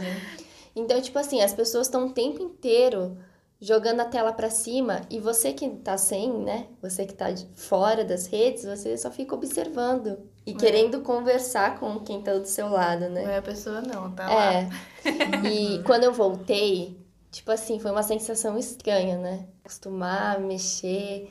Então, 0.78 1.00
tipo 1.00 1.18
assim, 1.18 1.40
as 1.40 1.52
pessoas 1.52 1.86
estão 1.86 2.06
o 2.06 2.12
tempo 2.12 2.42
inteiro 2.42 3.18
jogando 3.60 4.00
a 4.00 4.04
tela 4.04 4.32
para 4.32 4.48
cima 4.48 5.00
e 5.10 5.18
você 5.18 5.52
que 5.52 5.68
tá 5.68 5.98
sem, 5.98 6.32
né? 6.32 6.66
Você 6.80 7.04
que 7.04 7.12
tá 7.12 7.26
fora 7.54 8.04
das 8.04 8.26
redes, 8.26 8.64
você 8.64 8.96
só 8.96 9.10
fica 9.10 9.34
observando 9.34 10.18
e 10.46 10.52
é. 10.52 10.54
querendo 10.54 11.00
conversar 11.00 11.78
com 11.80 11.98
quem 12.00 12.22
tá 12.22 12.34
do 12.34 12.46
seu 12.46 12.68
lado, 12.68 13.08
né? 13.08 13.24
Não 13.24 13.30
é 13.30 13.38
a 13.38 13.42
pessoa 13.42 13.80
não, 13.80 14.12
tá 14.12 14.30
é. 14.30 14.34
lá. 14.34 14.70
e 15.50 15.82
quando 15.82 16.04
eu 16.04 16.12
voltei, 16.12 16.96
tipo 17.32 17.50
assim, 17.50 17.80
foi 17.80 17.90
uma 17.90 18.04
sensação 18.04 18.56
estranha, 18.56 19.18
né? 19.18 19.46
Acostumar, 19.64 20.40
mexer. 20.40 21.28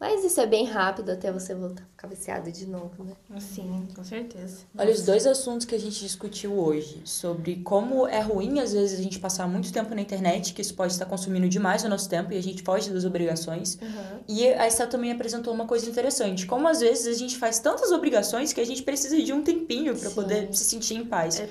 Mas 0.00 0.24
isso 0.24 0.40
é 0.40 0.46
bem 0.46 0.64
rápido 0.64 1.10
até 1.10 1.32
você 1.32 1.52
voltar 1.54 1.82
a 1.82 1.86
ficar 1.86 2.06
viciado 2.06 2.52
de 2.52 2.66
novo, 2.66 3.02
né? 3.02 3.40
Sim, 3.40 3.88
com 3.94 4.04
certeza. 4.04 4.58
Olha, 4.78 4.92
os 4.92 5.02
dois 5.02 5.26
assuntos 5.26 5.66
que 5.66 5.74
a 5.74 5.78
gente 5.78 5.98
discutiu 5.98 6.52
hoje, 6.52 7.02
sobre 7.04 7.56
como 7.56 8.06
é 8.06 8.20
ruim, 8.20 8.60
às 8.60 8.72
vezes, 8.72 9.00
a 9.00 9.02
gente 9.02 9.18
passar 9.18 9.48
muito 9.48 9.72
tempo 9.72 9.92
na 9.96 10.00
internet, 10.00 10.54
que 10.54 10.62
isso 10.62 10.74
pode 10.74 10.92
estar 10.92 11.06
consumindo 11.06 11.48
demais 11.48 11.82
o 11.82 11.88
nosso 11.88 12.08
tempo 12.08 12.32
e 12.32 12.38
a 12.38 12.42
gente 12.42 12.62
foge 12.62 12.90
das 12.90 13.04
obrigações. 13.04 13.76
Uhum. 13.82 14.20
E 14.28 14.46
a 14.46 14.68
Estela 14.68 14.88
também 14.88 15.10
apresentou 15.10 15.52
uma 15.52 15.66
coisa 15.66 15.90
interessante, 15.90 16.46
como 16.46 16.68
às 16.68 16.78
vezes 16.78 17.08
a 17.08 17.18
gente 17.18 17.36
faz 17.36 17.58
tantas 17.58 17.90
obrigações 17.90 18.52
que 18.52 18.60
a 18.60 18.66
gente 18.66 18.84
precisa 18.84 19.20
de 19.20 19.32
um 19.32 19.42
tempinho 19.42 19.98
para 19.98 20.10
poder 20.10 20.54
se 20.54 20.62
sentir 20.62 20.94
em 20.94 21.04
paz. 21.04 21.40
É. 21.40 21.48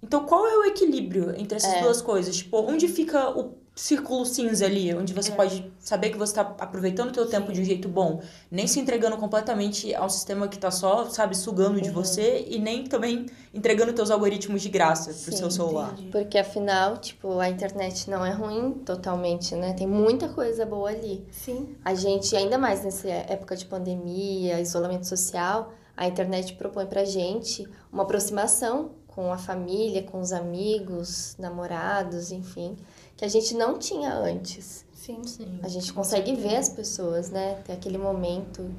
Então, 0.00 0.24
qual 0.24 0.46
é 0.46 0.56
o 0.56 0.64
equilíbrio 0.66 1.34
entre 1.36 1.56
essas 1.56 1.74
é. 1.74 1.82
duas 1.82 2.00
coisas? 2.00 2.36
Tipo, 2.36 2.58
onde 2.58 2.86
fica 2.86 3.30
o 3.30 3.54
círculo 3.78 4.26
cinza 4.26 4.66
ali, 4.66 4.92
onde 4.92 5.14
você 5.14 5.30
é. 5.30 5.34
pode 5.36 5.72
saber 5.78 6.10
que 6.10 6.18
você 6.18 6.32
está 6.32 6.42
aproveitando 6.58 7.10
o 7.10 7.12
teu 7.12 7.24
Sim. 7.24 7.30
tempo 7.30 7.52
de 7.52 7.60
um 7.60 7.64
jeito 7.64 7.88
bom, 7.88 8.20
nem 8.50 8.66
se 8.66 8.80
entregando 8.80 9.16
completamente 9.16 9.94
ao 9.94 10.10
sistema 10.10 10.48
que 10.48 10.56
está 10.56 10.68
só, 10.68 11.08
sabe, 11.08 11.36
sugando 11.36 11.76
uhum. 11.76 11.82
de 11.82 11.90
você 11.90 12.44
e 12.48 12.58
nem 12.58 12.82
também 12.84 13.26
entregando 13.54 13.92
teus 13.92 14.10
algoritmos 14.10 14.62
de 14.62 14.68
graça 14.68 15.12
pro 15.12 15.32
Sim, 15.32 15.38
seu 15.38 15.50
celular. 15.50 15.92
Entendi. 15.92 16.10
Porque 16.10 16.36
afinal, 16.36 16.96
tipo, 16.96 17.38
a 17.38 17.48
internet 17.48 18.10
não 18.10 18.26
é 18.26 18.32
ruim 18.32 18.72
totalmente, 18.84 19.54
né? 19.54 19.72
Tem 19.74 19.86
muita 19.86 20.28
coisa 20.28 20.66
boa 20.66 20.90
ali. 20.90 21.24
Sim. 21.30 21.76
A 21.84 21.94
gente, 21.94 22.34
ainda 22.34 22.58
mais 22.58 22.82
nessa 22.82 23.08
época 23.08 23.54
de 23.54 23.64
pandemia, 23.64 24.60
isolamento 24.60 25.06
social, 25.06 25.72
a 25.96 26.08
internet 26.08 26.54
propõe 26.54 26.86
pra 26.86 27.04
gente 27.04 27.68
uma 27.92 28.02
aproximação 28.02 28.90
com 29.06 29.32
a 29.32 29.38
família, 29.38 30.02
com 30.02 30.20
os 30.20 30.32
amigos, 30.32 31.36
namorados, 31.38 32.32
enfim 32.32 32.76
que 33.18 33.24
a 33.24 33.28
gente 33.28 33.52
não 33.52 33.76
tinha 33.76 34.14
antes. 34.14 34.86
Sim, 34.94 35.24
sim. 35.24 35.58
A 35.62 35.68
gente 35.68 35.92
consegue 35.92 36.36
ver 36.36 36.54
as 36.54 36.68
pessoas, 36.68 37.30
né? 37.30 37.60
Ter 37.64 37.72
aquele 37.72 37.98
momento 37.98 38.72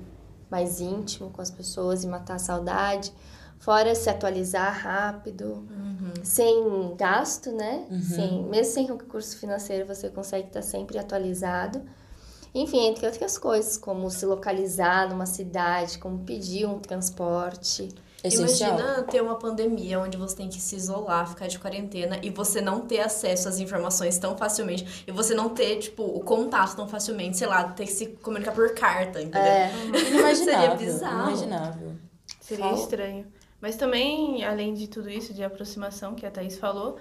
mais 0.49 0.79
íntimo 0.79 1.29
com 1.29 1.41
as 1.41 1.51
pessoas 1.51 2.05
e 2.05 2.07
matar 2.07 2.35
a 2.35 2.39
saudade. 2.39 3.13
Fora 3.59 3.93
se 3.93 4.09
atualizar 4.09 4.73
rápido, 4.81 5.67
uhum. 5.69 6.13
sem 6.23 6.95
gasto, 6.95 7.51
né? 7.51 7.85
Uhum. 7.91 8.01
Sem, 8.01 8.43
mesmo 8.43 8.73
sem 8.73 8.87
recurso 8.87 9.37
financeiro, 9.37 9.85
você 9.85 10.09
consegue 10.09 10.47
estar 10.47 10.61
sempre 10.61 10.97
atualizado. 10.97 11.81
Enfim, 12.55 12.87
entre 12.87 13.05
outras 13.05 13.37
coisas, 13.37 13.75
como 13.75 14.09
se 14.09 14.25
localizar 14.25 15.09
numa 15.09 15.25
cidade, 15.25 15.97
como 15.97 16.19
pedir 16.19 16.65
um 16.65 16.79
transporte. 16.79 17.89
Essencial. 18.23 18.77
Imagina 18.77 19.03
ter 19.03 19.21
uma 19.21 19.35
pandemia 19.35 19.99
onde 19.99 20.17
você 20.17 20.35
tem 20.35 20.49
que 20.49 20.59
se 20.59 20.75
isolar, 20.75 21.27
ficar 21.29 21.47
de 21.47 21.57
quarentena 21.57 22.19
e 22.21 22.29
você 22.29 22.59
não 22.59 22.81
ter 22.81 22.99
acesso 22.99 23.47
às 23.47 23.59
informações 23.59 24.17
tão 24.17 24.37
facilmente 24.37 25.03
e 25.07 25.11
você 25.11 25.33
não 25.33 25.49
ter, 25.49 25.77
tipo, 25.77 26.03
o 26.03 26.19
contato 26.19 26.75
tão 26.75 26.87
facilmente, 26.87 27.37
sei 27.37 27.47
lá, 27.47 27.63
ter 27.63 27.85
que 27.85 27.91
se 27.91 28.07
comunicar 28.07 28.53
por 28.53 28.73
carta, 28.73 29.21
entendeu? 29.21 29.41
É. 29.41 29.71
Inimaginável. 30.09 30.35
Seria 30.35 30.75
bizarro. 30.75 31.21
Inimaginável. 31.23 31.95
Seria 32.41 32.65
Fala. 32.65 32.77
estranho. 32.77 33.27
Mas 33.61 33.75
também, 33.75 34.43
além 34.43 34.73
de 34.73 34.87
tudo 34.87 35.09
isso, 35.09 35.33
de 35.33 35.43
aproximação 35.43 36.15
que 36.15 36.25
a 36.25 36.31
Thaís 36.31 36.57
falou, 36.57 36.97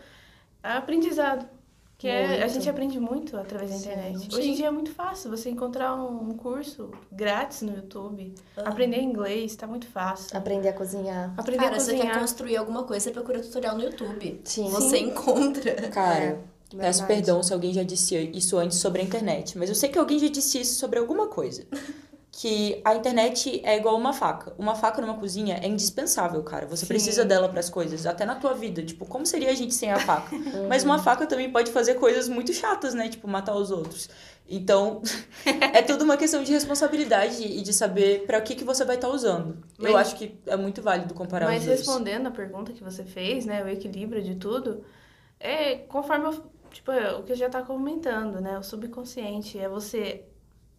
aprendizado. 0.62 1.58
Que 1.98 2.06
é, 2.06 2.44
a 2.44 2.46
gente 2.46 2.70
aprende 2.70 3.00
muito 3.00 3.37
através 3.37 3.72
da 3.72 3.76
internet. 3.76 4.20
Sim. 4.20 4.28
Hoje 4.32 4.50
em 4.50 4.54
dia 4.54 4.68
é 4.68 4.70
muito 4.70 4.92
fácil 4.92 5.28
você 5.28 5.50
encontrar 5.50 5.96
um, 5.96 6.32
curso 6.34 6.92
grátis 7.11 7.62
no 7.62 7.74
YouTube. 7.74 8.34
Uhum. 8.56 8.64
Aprender 8.64 9.00
inglês 9.02 9.50
está 9.50 9.66
muito 9.66 9.88
fácil. 9.88 10.37
Aprender 10.37 10.68
a 10.68 10.72
cozinhar. 10.72 11.34
Aprender 11.37 11.64
Cara, 11.64 11.74
a 11.74 11.78
cozinhar. 11.78 12.06
você 12.06 12.12
quer 12.12 12.20
construir 12.20 12.56
alguma 12.56 12.84
coisa, 12.84 13.02
você 13.02 13.11
procura 13.11 13.40
tutorial 13.40 13.76
no 13.76 13.82
YouTube. 13.82 14.40
Sim. 14.44 14.70
Você 14.70 14.98
Sim. 14.98 15.06
encontra. 15.06 15.74
Cara, 15.90 16.24
é, 16.24 16.76
peço 16.76 17.04
perdão 17.04 17.42
se 17.42 17.52
alguém 17.52 17.72
já 17.72 17.82
disse 17.82 18.16
isso 18.32 18.56
antes 18.56 18.78
sobre 18.78 19.02
a 19.02 19.04
internet, 19.04 19.58
mas 19.58 19.68
eu 19.68 19.74
sei 19.74 19.88
que 19.88 19.98
alguém 19.98 20.20
já 20.20 20.28
disse 20.28 20.61
isso 20.61 20.78
sobre 20.78 21.00
alguma 21.00 21.26
coisa. 21.26 21.66
Que 22.38 22.81
a 22.85 22.94
internet 22.94 23.61
é 23.64 23.77
igual 23.77 23.96
uma 23.96 24.12
faca. 24.12 24.55
Uma 24.57 24.77
faca 24.77 25.03
numa 25.03 25.14
cozinha 25.14 25.59
é 25.61 25.66
indispensável, 25.66 26.40
cara. 26.44 26.68
Você 26.68 26.87
Sim. 26.87 26.87
precisa 26.87 27.24
dela 27.24 27.48
para 27.48 27.59
as 27.59 27.68
coisas, 27.68 28.07
até 28.07 28.24
na 28.24 28.37
tua 28.37 28.55
vida. 28.55 28.81
Tipo, 28.81 29.05
como 29.05 29.27
seria 29.27 29.51
a 29.51 29.55
gente 29.55 29.74
sem 29.74 29.90
a 29.90 29.98
faca? 29.98 30.31
uhum. 30.38 30.68
Mas 30.68 30.85
uma 30.85 31.01
faca 31.01 31.27
também 31.27 31.51
pode 31.51 31.72
fazer 31.72 31.94
coisas 31.94 32.29
muito 32.29 32.53
chatas, 32.53 32.94
né? 32.94 33.09
Tipo, 33.09 33.27
matar 33.27 33.57
os 33.57 33.72
outros. 33.72 34.09
Então, 34.48 35.03
é 35.74 35.83
tudo 35.83 36.05
uma 36.05 36.16
questão 36.16 36.44
de 36.44 36.53
responsabilidade 36.53 37.42
e 37.42 37.61
de 37.61 37.72
saber 37.72 38.24
para 38.24 38.38
o 38.38 38.42
que, 38.42 38.55
que 38.55 38.62
você 38.62 38.85
vai 38.85 38.94
estar 38.94 39.09
tá 39.09 39.14
usando. 39.14 39.59
Mas, 39.77 39.90
Eu 39.90 39.96
acho 39.96 40.14
que 40.14 40.38
é 40.46 40.57
muito 40.57 40.81
válido 40.81 41.14
comparar 41.14 41.46
mas 41.46 41.62
os 41.62 41.66
dois. 41.66 41.81
Mas 41.81 41.88
respondendo 41.88 42.29
a 42.29 42.31
pergunta 42.31 42.72
que 42.72 42.85
você 42.85 43.03
fez, 43.03 43.46
né? 43.46 43.64
O 43.64 43.68
equilíbrio 43.68 44.22
de 44.22 44.37
tudo, 44.37 44.85
é 45.40 45.74
conforme, 45.74 46.38
tipo, 46.70 46.92
é 46.92 47.16
o 47.16 47.24
que 47.24 47.33
eu 47.33 47.37
já 47.37 47.51
tá 47.51 47.62
comentando, 47.62 48.40
né? 48.40 48.57
O 48.57 48.62
subconsciente 48.62 49.59
é 49.59 49.68
você 49.68 50.24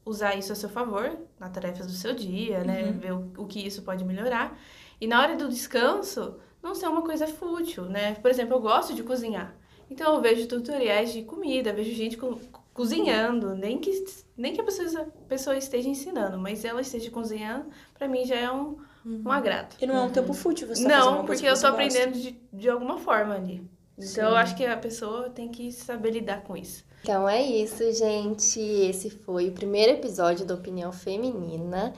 usar 0.10 0.36
isso 0.36 0.52
a 0.52 0.56
seu 0.56 0.69
favor 0.69 1.17
na 1.39 1.50
tarefas 1.50 1.86
do 1.86 1.93
seu 1.93 2.13
dia, 2.13 2.63
né? 2.63 2.86
Uhum. 2.86 3.00
Ver 3.00 3.13
o, 3.13 3.32
o 3.38 3.45
que 3.45 3.65
isso 3.65 3.82
pode 3.84 4.04
melhorar. 4.04 4.58
E 5.00 5.08
na 5.08 5.22
hora 5.22 5.36
do 5.36 5.48
descanso, 5.48 6.36
não 6.62 6.76
ser 6.76 6.88
uma 6.88 7.02
coisa 7.02 7.28
fútil, 7.28 7.86
né? 7.86 8.15
Por 8.15 8.30
exemplo, 8.30 8.56
eu 8.56 8.60
gosto 8.60 8.93
de 8.93 9.04
cozinhar. 9.04 9.56
Então 9.89 10.13
eu 10.15 10.22
vejo 10.22 10.48
tutoriais 10.48 11.12
de 11.12 11.24
comida, 11.24 11.74
vejo 11.74 11.95
gente 11.95 12.17
co 12.17 12.39
cozinhando, 12.74 13.56
nem 13.56 13.78
que, 13.78 13.91
nem 14.38 14.54
que 14.54 14.62
a 14.62 14.63
pessoa, 14.63 15.02
a 15.02 15.28
pessoa 15.28 15.58
esteja 15.58 15.89
ensinando, 15.89 16.38
mas 16.38 16.63
ela 16.63 16.80
esteja 16.80 17.12
cozinhando, 17.12 17.65
para 17.93 18.08
mim 18.08 18.24
já 18.24 18.36
é 18.36 18.50
um, 18.50 18.78
uhum. 19.06 19.24
um 19.26 19.32
agrado. 19.32 19.76
E 19.82 19.86
não 19.86 19.98
é 19.98 20.02
um 20.02 20.10
tempo 20.10 20.32
fútil 20.34 20.65
você 20.65 20.84
tá 20.84 20.89
Não, 20.89 21.26
porque 21.26 21.45
eu 21.45 21.60
tô 21.60 21.67
aprendendo 21.67 22.13
de, 22.13 22.39
de 22.54 22.69
alguma 22.69 22.98
forma 22.98 23.36
ali. 23.36 23.69
Então 23.99 24.29
eu 24.29 24.35
acho 24.38 24.55
que 24.55 24.65
a 24.65 24.77
pessoa 24.77 25.29
tem 25.29 25.49
que 25.49 25.71
saber 25.71 26.12
lidar 26.12 26.41
com 26.43 26.55
isso. 26.55 26.85
Então 27.01 27.27
é 27.27 27.41
isso, 27.41 27.91
gente. 27.93 28.59
Esse 28.59 29.09
foi 29.09 29.49
o 29.49 29.51
primeiro 29.51 29.93
episódio 29.93 30.45
da 30.45 30.55
Opinião 30.55 30.91
Feminina. 30.91 31.93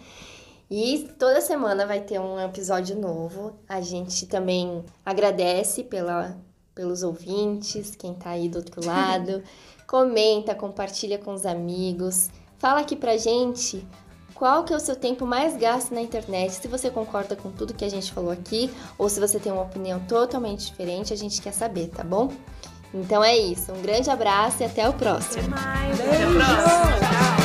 E 0.69 1.09
toda 1.19 1.41
semana 1.41 1.85
vai 1.85 2.01
ter 2.01 2.19
um 2.19 2.39
episódio 2.39 2.97
novo. 2.97 3.53
A 3.67 3.81
gente 3.81 4.25
também 4.25 4.83
agradece 5.05 5.83
pela, 5.83 6.37
pelos 6.73 7.03
ouvintes, 7.03 7.95
quem 7.95 8.13
tá 8.13 8.31
aí 8.31 8.47
do 8.47 8.57
outro 8.57 8.85
lado. 8.85 9.43
Comenta, 9.85 10.55
compartilha 10.55 11.17
com 11.17 11.33
os 11.33 11.45
amigos. 11.45 12.29
Fala 12.57 12.79
aqui 12.79 12.95
pra 12.95 13.17
gente 13.17 13.85
qual 14.41 14.63
que 14.63 14.73
é 14.73 14.75
o 14.75 14.79
seu 14.79 14.95
tempo 14.95 15.23
mais 15.23 15.55
gasto 15.55 15.93
na 15.93 16.01
internet, 16.01 16.53
se 16.53 16.67
você 16.67 16.89
concorda 16.89 17.35
com 17.35 17.51
tudo 17.51 17.75
que 17.75 17.85
a 17.85 17.89
gente 17.89 18.11
falou 18.11 18.31
aqui, 18.31 18.73
ou 18.97 19.07
se 19.07 19.19
você 19.19 19.37
tem 19.37 19.51
uma 19.51 19.61
opinião 19.61 19.99
totalmente 19.99 20.65
diferente, 20.65 21.13
a 21.13 21.15
gente 21.15 21.39
quer 21.39 21.53
saber, 21.53 21.89
tá 21.89 22.03
bom? 22.03 22.33
Então 22.91 23.23
é 23.23 23.37
isso. 23.37 23.71
Um 23.71 23.83
grande 23.83 24.09
abraço 24.09 24.63
e 24.63 24.65
até 24.65 24.89
o 24.89 24.93
próximo. 24.93 25.43
Até 25.43 25.63
mais. 25.63 25.99
Até 25.99 26.27
o 26.27 26.33
próximo. 26.33 27.40